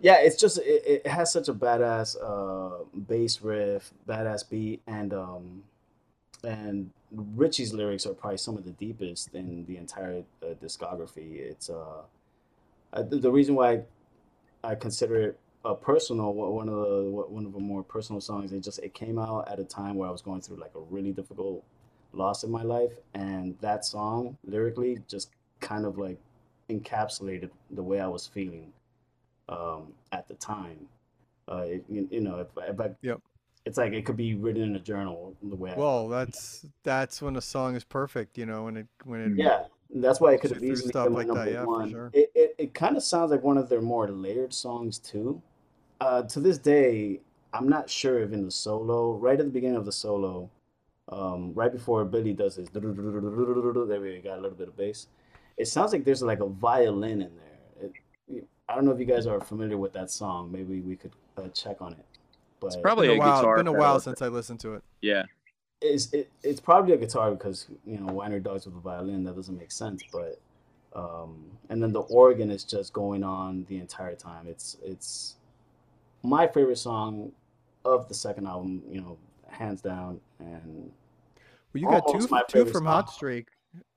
[0.02, 5.14] Yeah, it's just it, it has such a badass uh, bass riff, badass beat, and
[5.14, 5.64] um,
[6.44, 11.40] and Richie's lyrics are probably some of the deepest in the entire uh, discography.
[11.40, 12.04] It's uh,
[12.94, 13.82] I, the reason why
[14.64, 18.54] I consider it a personal one one of the one of the more personal songs.
[18.54, 20.80] It just it came out at a time where I was going through like a
[20.80, 21.64] really difficult
[22.14, 26.18] loss in my life, and that song lyrically just kind of like
[26.70, 28.72] encapsulated the way I was feeling
[29.50, 30.88] um, at the time.
[31.52, 33.20] Uh, it, you, you know, if, if I, Yep.
[33.66, 35.72] it's like it could be written in a journal the way.
[35.72, 38.38] I, Well, that's that's when a song is perfect.
[38.38, 39.64] You know, when it when it yeah,
[39.96, 41.90] that's why it could have easily stuff been like that, number yeah, for one.
[41.90, 42.12] sure.
[42.14, 45.42] It it, it kind of sounds like one of their more layered songs too.
[46.02, 47.20] Uh, to this day,
[47.54, 50.50] I'm not sure if in the solo, right at the beginning of the solo,
[51.10, 55.08] um, right before Billy does his, there we got a little bit of bass.
[55.58, 57.90] It sounds like there's like a violin in there.
[58.30, 60.52] It, I don't know if you guys are familiar with that song.
[60.52, 62.06] Maybe we could uh, check on it.
[62.60, 63.40] But It's probably been a a while.
[63.42, 63.58] guitar.
[63.58, 64.84] Been a while since I listened to it.
[65.02, 65.24] Yeah.
[65.82, 69.36] it's it, it's probably a guitar because you know Winery Dogs with a violin that
[69.36, 70.40] doesn't make sense but
[70.94, 75.36] um and then the organ is just going on the entire time it's it's
[76.22, 77.32] my favorite song
[77.86, 79.18] of the second album you know
[79.52, 80.92] hands down and
[81.74, 82.86] Well, you got two my two from song.
[82.86, 83.48] Hot Streak.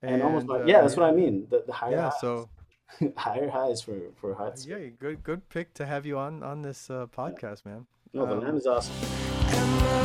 [0.02, 2.20] and, almost my, uh, yeah that's what I mean the, the higher Yeah, highs.
[2.20, 2.48] so
[3.16, 4.78] higher highs for for hot Streak.
[4.82, 7.86] yeah, good good pick to have you on on this uh, podcast, man.
[8.12, 10.02] no the um, lamb is awesome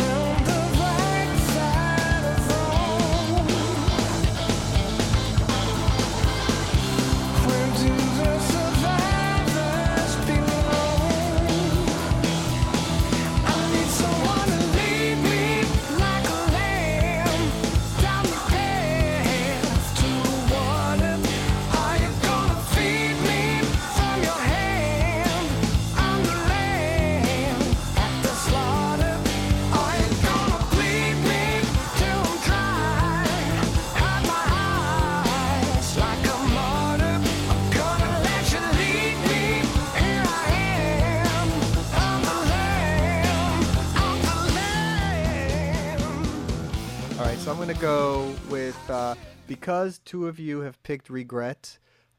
[47.56, 49.16] go with uh,
[49.48, 51.78] because two of you have picked regret.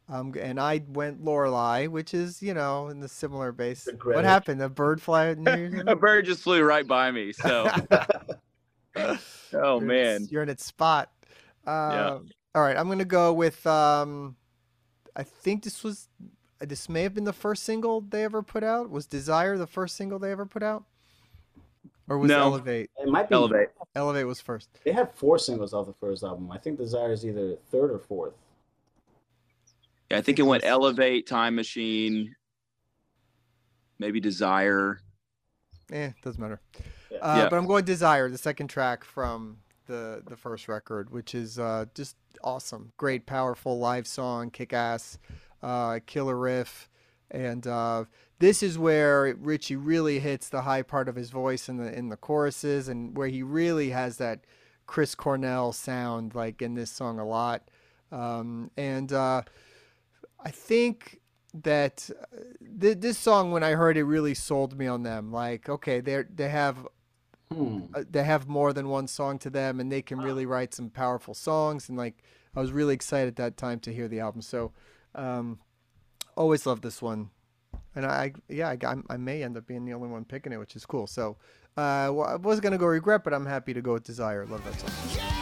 [0.09, 3.87] Um, and I went Lorelei, which is you know in the similar base.
[3.87, 4.63] Regret What happened?
[4.63, 5.83] A bird fly near you?
[5.87, 7.33] A bird just flew right by me.
[7.33, 7.71] So,
[8.97, 9.19] oh
[9.53, 11.11] You're man, its- you're in its spot.
[11.67, 13.67] Um, All right, I'm gonna go with.
[13.67, 14.37] Um,
[15.15, 16.09] I think this was.
[16.61, 18.89] This may have been the first single they ever put out.
[18.89, 20.85] Was Desire the first single they ever put out?
[22.09, 22.41] Or was No.
[22.41, 22.91] Elevate?
[22.97, 23.35] It might be.
[23.35, 23.69] elevate.
[23.95, 24.69] Elevate was first.
[24.85, 26.51] They had four singles off the first album.
[26.51, 28.35] I think Desire is either third or fourth.
[30.11, 32.35] Yeah, I think it went elevate, time machine,
[33.99, 35.01] maybe desire.
[35.93, 36.61] Eh, doesn't matter.
[37.11, 37.19] Yeah.
[37.19, 37.49] Uh, Yeah.
[37.51, 41.87] But I'm going Desire, the second track from the the first record, which is uh,
[41.95, 42.93] just awesome.
[42.97, 45.19] Great, powerful live song, kick ass,
[45.63, 46.89] uh, killer riff.
[47.31, 48.05] And uh,
[48.39, 52.09] this is where Richie really hits the high part of his voice in the in
[52.09, 54.41] the choruses, and where he really has that
[54.87, 57.69] Chris Cornell sound, like in this song a lot.
[58.11, 59.43] Um, and uh,
[60.45, 61.21] I think
[61.55, 62.37] that uh,
[62.81, 65.33] th- this song, when I heard it, really sold me on them.
[65.33, 66.87] Like, okay, they they have
[67.51, 67.81] Hmm.
[67.95, 70.91] uh, they have more than one song to them, and they can really write some
[70.91, 71.89] powerful songs.
[71.89, 72.23] And like,
[72.55, 74.43] I was really excited at that time to hear the album.
[74.43, 74.73] So,
[75.15, 75.59] um,
[76.37, 77.31] always loved this one.
[77.99, 80.77] And I, yeah, I, I may end up being the only one picking it, which
[80.77, 81.09] is cool.
[81.09, 81.37] So,
[81.77, 84.47] uh, well, I was gonna go regret, but I'm happy to go with Desire.
[84.47, 85.21] Love that song.
[85.21, 85.38] I'm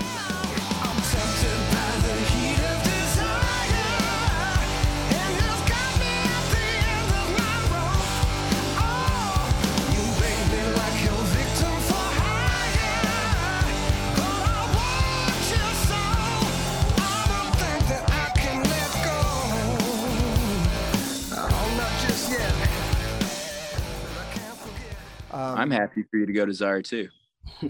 [25.66, 27.08] I'm happy for you to go desire too.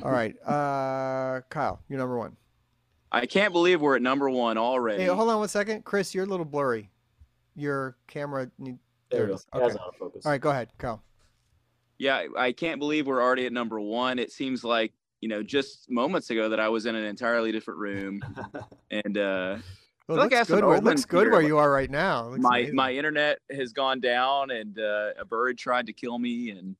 [0.02, 2.36] all right, uh, Kyle, you're number one.
[3.10, 5.02] I can't believe we're at number one already.
[5.04, 6.14] Hey, hold on one second, Chris.
[6.14, 6.90] You're a little blurry.
[7.54, 8.50] Your camera.
[8.58, 8.78] Need...
[9.10, 9.34] There There we it go.
[9.34, 9.46] is.
[9.54, 9.84] It has Okay.
[9.84, 10.26] autofocus.
[10.26, 11.02] All right, go ahead, Kyle.
[11.98, 14.18] Yeah, I can't believe we're already at number one.
[14.18, 17.80] It seems like you know just moments ago that I was in an entirely different
[17.80, 18.20] room,
[18.90, 19.56] and uh,
[20.08, 20.64] Well, feel like it looks good.
[20.64, 22.28] Where, looks good here, where you are right now.
[22.28, 22.74] Looks my amazing.
[22.76, 26.76] my internet has gone down, and uh, a bird tried to kill me, and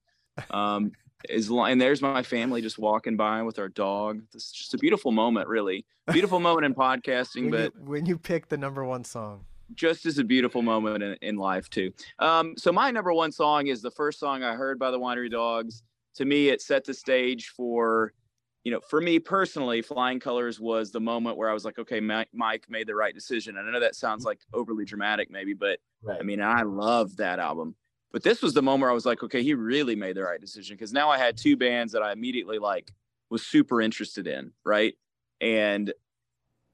[0.50, 0.92] um,
[1.28, 4.22] is li- and there's my family just walking by with our dog.
[4.34, 8.18] It's just a beautiful moment, really beautiful moment in podcasting, when but you, when you
[8.18, 9.44] pick the number one song.
[9.74, 11.92] just as a beautiful moment in, in life too.
[12.18, 15.30] Um, so my number one song is the first song I heard by the Winery
[15.30, 15.82] Dogs.
[16.16, 18.12] To me, it set the stage for,
[18.64, 22.00] you know, for me personally, Flying Colors was the moment where I was like, okay,
[22.00, 23.58] Mike, Mike made the right decision.
[23.58, 26.20] And I know that sounds like overly dramatic, maybe, but Right.
[26.20, 27.74] I mean, I love that album.
[28.12, 30.40] But this was the moment where I was like, okay, he really made the right
[30.40, 32.92] decision because now I had two bands that I immediately like
[33.30, 34.94] was super interested in, right?
[35.40, 35.92] And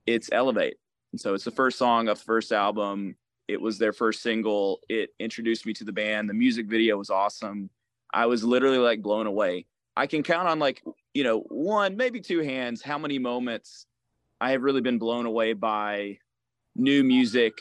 [0.06, 0.76] it's Elevate.
[1.12, 3.16] And so it's the first song of first album.
[3.48, 4.80] It was their first single.
[4.88, 6.28] It introduced me to the band.
[6.28, 7.70] The music video was awesome.
[8.12, 9.66] I was literally like blown away.
[9.96, 13.86] I can count on like, you know, one, maybe two hands how many moments
[14.40, 16.18] I have really been blown away by
[16.74, 17.54] new music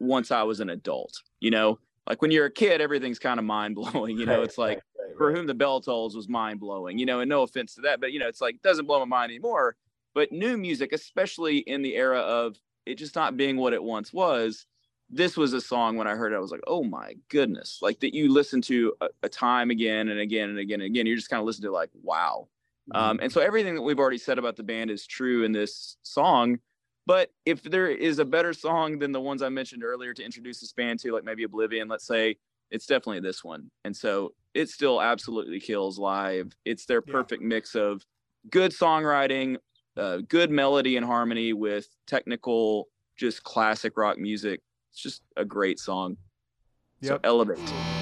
[0.00, 1.12] once I was an adult.
[1.40, 4.18] You know, like when you're a kid, everything's kind of mind blowing.
[4.18, 6.98] You know, Right, it's like right, right, for whom the bell tolls was mind blowing,
[6.98, 9.04] you know, and no offense to that, but you know, it's like doesn't blow my
[9.04, 9.76] mind anymore.
[10.14, 14.12] But new music, especially in the era of it just not being what it once
[14.12, 14.66] was,
[15.10, 18.00] this was a song when I heard it, I was like, oh my goodness, like
[18.00, 21.06] that you listen to a, a time again and again and again and again.
[21.06, 22.48] You're just kind of listening to like, wow.
[22.92, 23.02] Mm-hmm.
[23.02, 25.96] Um, and so everything that we've already said about the band is true in this
[26.02, 26.58] song.
[27.06, 30.60] But if there is a better song than the ones I mentioned earlier to introduce
[30.60, 32.36] this band to, like maybe Oblivion, let's say,
[32.70, 33.70] it's definitely this one.
[33.84, 36.52] And so it still absolutely kills live.
[36.64, 37.12] It's their Yeah.
[37.12, 38.04] perfect mix of
[38.50, 39.58] good songwriting,
[39.96, 44.62] uh, good melody and harmony with technical, just classic rock music.
[44.90, 46.16] It's just a great song.
[47.02, 47.20] So Yep.
[47.24, 47.58] elevate.
[47.70, 47.93] Elevate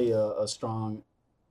[0.00, 1.02] Yeah, definitely a, a strong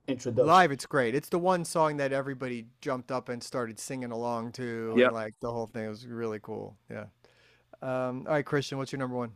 [0.08, 0.46] introduction.
[0.46, 1.14] Live, it's great.
[1.14, 4.94] It's the one song that everybody jumped up and started singing along to.
[4.96, 5.06] Yep.
[5.06, 6.76] And like the whole thing was really cool.
[6.90, 7.04] Yeah.
[7.82, 9.32] Um, all right, Christian, what's your number one?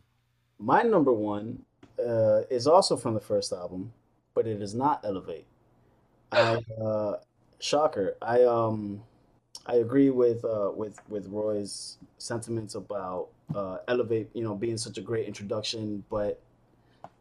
[0.59, 1.63] My number one
[1.99, 3.91] uh, is also from the first album,
[4.33, 5.45] but it is not Elevate.
[6.31, 7.15] I uh,
[7.59, 8.17] shocker.
[8.21, 9.01] I um
[9.65, 14.97] I agree with uh with with Roie's sentiments about uh Elevate, you know, being such
[14.97, 16.39] a great introduction, but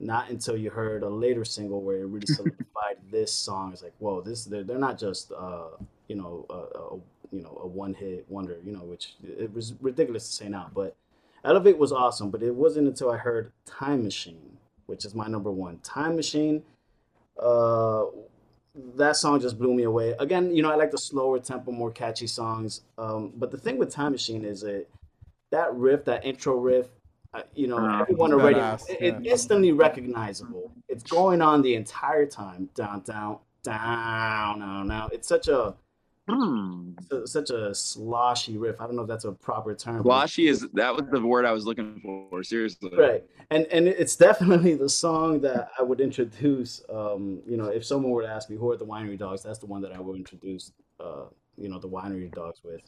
[0.00, 3.72] not until you heard a later single where it really solidified this song.
[3.72, 5.68] It's like, whoa, this they're, they're not just uh
[6.08, 6.98] you know a, a
[7.34, 10.70] you know a one hit wonder, you know, which it was ridiculous to say now,
[10.74, 10.96] but
[11.44, 15.50] Elevate was awesome, but it wasn't until I heard Time Machine, which is my number
[15.50, 15.78] one.
[15.80, 16.62] Time Machine,
[17.38, 18.06] uh,
[18.96, 20.14] that song just blew me away.
[20.18, 22.80] Again, you know, I like the slower tempo, more catchy songs.
[22.96, 24.88] Um, but the thing with Time Machine is it
[25.50, 26.86] that riff, that intro riff,
[27.34, 29.08] uh, you know, Uh, everyone it's already, badass, it, yeah.
[29.18, 30.70] it's instantly recognizable.
[30.88, 35.08] It's going on the entire time, down, down, down, down, now.
[35.12, 35.74] It's such a
[36.26, 36.92] Hmm.
[37.10, 38.80] su- such a sloshy riff.
[38.80, 39.98] I don't know if that's a proper term.
[39.98, 42.42] but- Washy is that was the word I was looking for.
[42.42, 42.90] Seriously.
[42.96, 47.84] right and and it's definitely the song that i would introduce um you know if
[47.84, 50.00] someone were to ask me who are the winery dogs that's the one that i
[50.00, 51.24] would introduce uh
[51.58, 52.80] you know the winery dogs with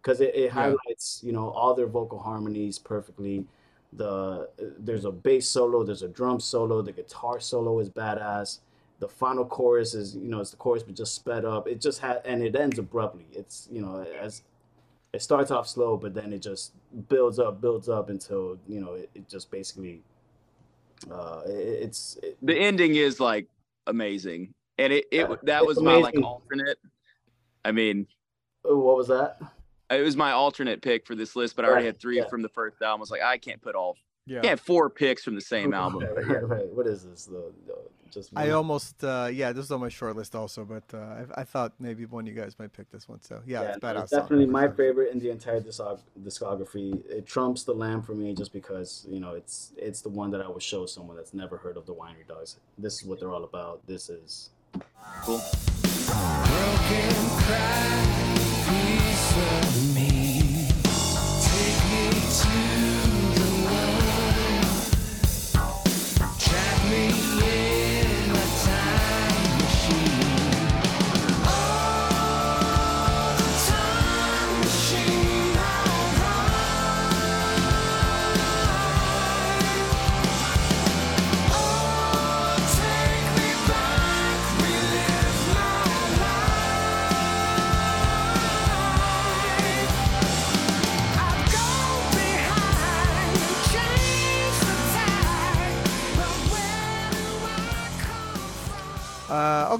[0.00, 3.44] because it, it highlights you know all their vocal harmonies perfectly
[3.92, 8.60] the there's a bass solo there's a drum solo the guitar solo is badass.
[9.00, 11.68] The final chorus is you know it's the chorus but just sped up.
[11.68, 13.26] It just had and it ends abruptly.
[13.32, 14.42] It's you know as
[15.12, 16.72] it starts off slow, but then it just
[17.08, 20.02] builds up, builds up until you know it, it just basically
[21.10, 23.46] uh, it, it's it, The ending is like
[23.86, 26.78] amazing, and it, it that was my like alternate.
[27.64, 28.06] I mean,
[28.62, 29.40] what was that?
[29.90, 32.28] It was my alternate pick for this list, but I already had three yeah.
[32.28, 33.00] from the first album.
[33.00, 34.40] I was like, I can't put all, Yeah.
[34.40, 36.02] can't four picks from the same album.
[36.02, 36.32] Right, yeah.
[36.32, 36.66] right, right.
[36.72, 37.24] What is this?
[37.26, 37.74] The, the
[38.10, 41.42] just I almost, uh, yeah, this is on my short list also, but uh, I,
[41.42, 43.20] I thought maybe one of you guys might pick this one.
[43.20, 44.04] So yeah, it's badass.
[44.04, 47.04] it's definitely for my favorite in the entire discography.
[47.10, 50.40] It trumps the Lamb for me just because you know it's it's the one that
[50.40, 52.56] I would show someone that's never heard of the Winery Dogs.
[52.78, 53.86] This is what they're all about.
[53.86, 54.50] This is
[55.22, 55.40] Cool.
[59.38, 59.87] Broken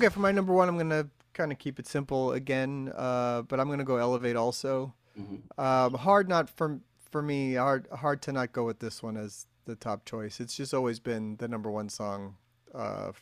[0.09, 3.61] okay, for my number one, I'm gonna kind of keep it simple again, uh, but
[3.61, 4.95] I'm gonna go elevate also.
[5.59, 6.81] Um, hard not for
[7.11, 10.41] for me, hard hard to not go with this one as the top choice.
[10.41, 12.37] It's just always been the number one song
[12.75, 13.13] uh,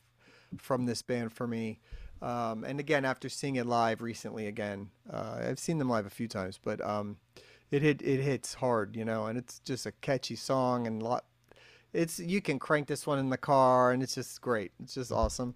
[0.58, 1.80] from this band for me.
[2.22, 6.10] Um, and again, after seeing it live recently, again, uh, I've seen them live a
[6.10, 7.18] few times, but um,
[7.70, 11.24] it hit it hits hard, you know, and it's just a catchy song and lot.
[11.92, 14.72] It's you can crank this one in the car, and it's just great.
[14.82, 15.54] It's just awesome.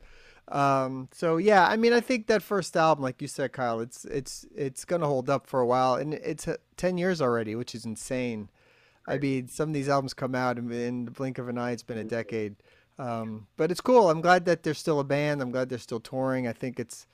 [0.48, 4.04] Um, so yeah, I mean, I think that first album, like you said, Kyle, it's
[4.04, 7.74] it's it's gonna hold up for a while, and it's uh, ten years already, which
[7.74, 8.50] is insane.
[9.06, 11.72] I mean, some of these albums come out and in the blink of an eye.
[11.72, 12.56] It's been a decade,
[12.98, 14.10] um, but it's cool.
[14.10, 15.40] I'm glad that they're still a band.
[15.40, 16.46] I'm glad they're still touring.
[16.48, 17.06] I think it's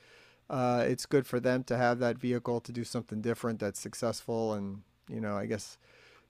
[0.49, 4.55] uh, it's good for them to have that vehicle to do something different that's successful.
[4.55, 5.79] And you know, I guess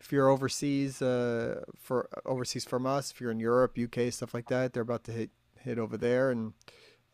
[0.01, 4.49] if you're overseas, uh, for overseas from us, if you're in Europe, UK, stuff like
[4.49, 5.31] that, they're about to hit
[5.67, 6.53] hit over there, and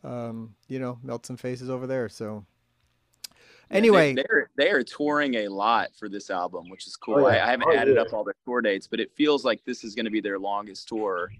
[0.05, 2.07] um, you know, melt some faces over there.
[2.07, 2.45] So
[3.71, 7.15] anyway, they, they're they are touring a lot for this album, which is cool.
[7.25, 7.43] Oh, yeah.
[7.43, 8.01] I, I haven't Oh, added yeah.
[8.03, 10.39] up all their tour dates, but it feels like this is going to be their
[10.39, 11.31] longest tour,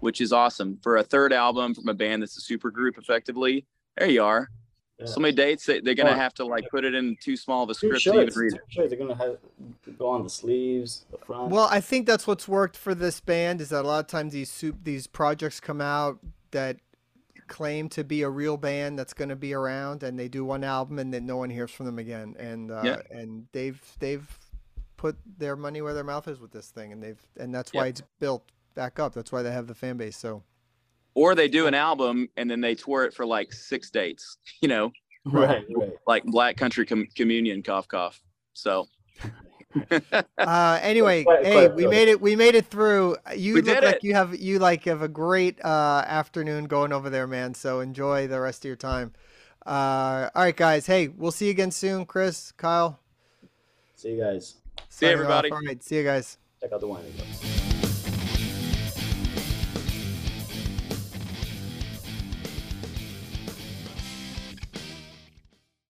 [0.00, 2.98] which is awesome for a third album from a band that's a super group.
[2.98, 3.64] Effectively,
[3.96, 4.48] there you are.
[4.98, 5.06] Yeah.
[5.06, 6.16] So many dates that they're going to Oh.
[6.16, 8.50] have to like put it in too small of a two script to even read
[8.50, 8.62] Two it.
[8.68, 8.88] shirts.
[8.90, 9.36] They're gonna have
[9.96, 11.50] go on the sleeves, the front.
[11.52, 14.32] Well, I think that's what's worked for this band is that a lot of times
[14.32, 16.18] these soup these projects come out
[16.52, 16.76] that
[17.46, 20.62] claim to be a real band that's going to be around, and they do one
[20.64, 22.36] album and then no one hears from them again.
[22.38, 23.00] And uh, Yeah.
[23.10, 24.26] and they've they've
[24.96, 27.84] put their money where their mouth is with this thing, and they've and that's why
[27.86, 27.90] Yep.
[27.90, 28.42] it's built
[28.74, 29.14] back up.
[29.14, 30.16] That's why they have the fan base.
[30.16, 30.42] So
[31.14, 34.36] Or they do an album and then they tour it for like six dates.
[34.60, 34.92] You know,
[35.24, 35.92] right, right.
[36.06, 38.20] like Black Country Com- Communion, cough cough.
[38.54, 38.86] So
[40.38, 41.90] uh, anyway, Quite- hey, quite we good.
[41.90, 42.20] made it.
[42.20, 43.16] We made it through.
[43.36, 44.04] You We look like it.
[44.04, 47.54] you have you like have a great uh, afternoon going over there, man.
[47.54, 49.12] So enjoy the rest of your time.
[49.66, 50.86] Uh, all right, guys.
[50.86, 52.98] Hey, we'll see you again soon, Chris, Kyle.
[53.94, 54.56] See you guys.
[54.88, 55.44] See you, signing off.
[55.44, 55.50] everybody.
[55.50, 56.38] All right, see you guys.
[56.60, 57.04] Check out the wine.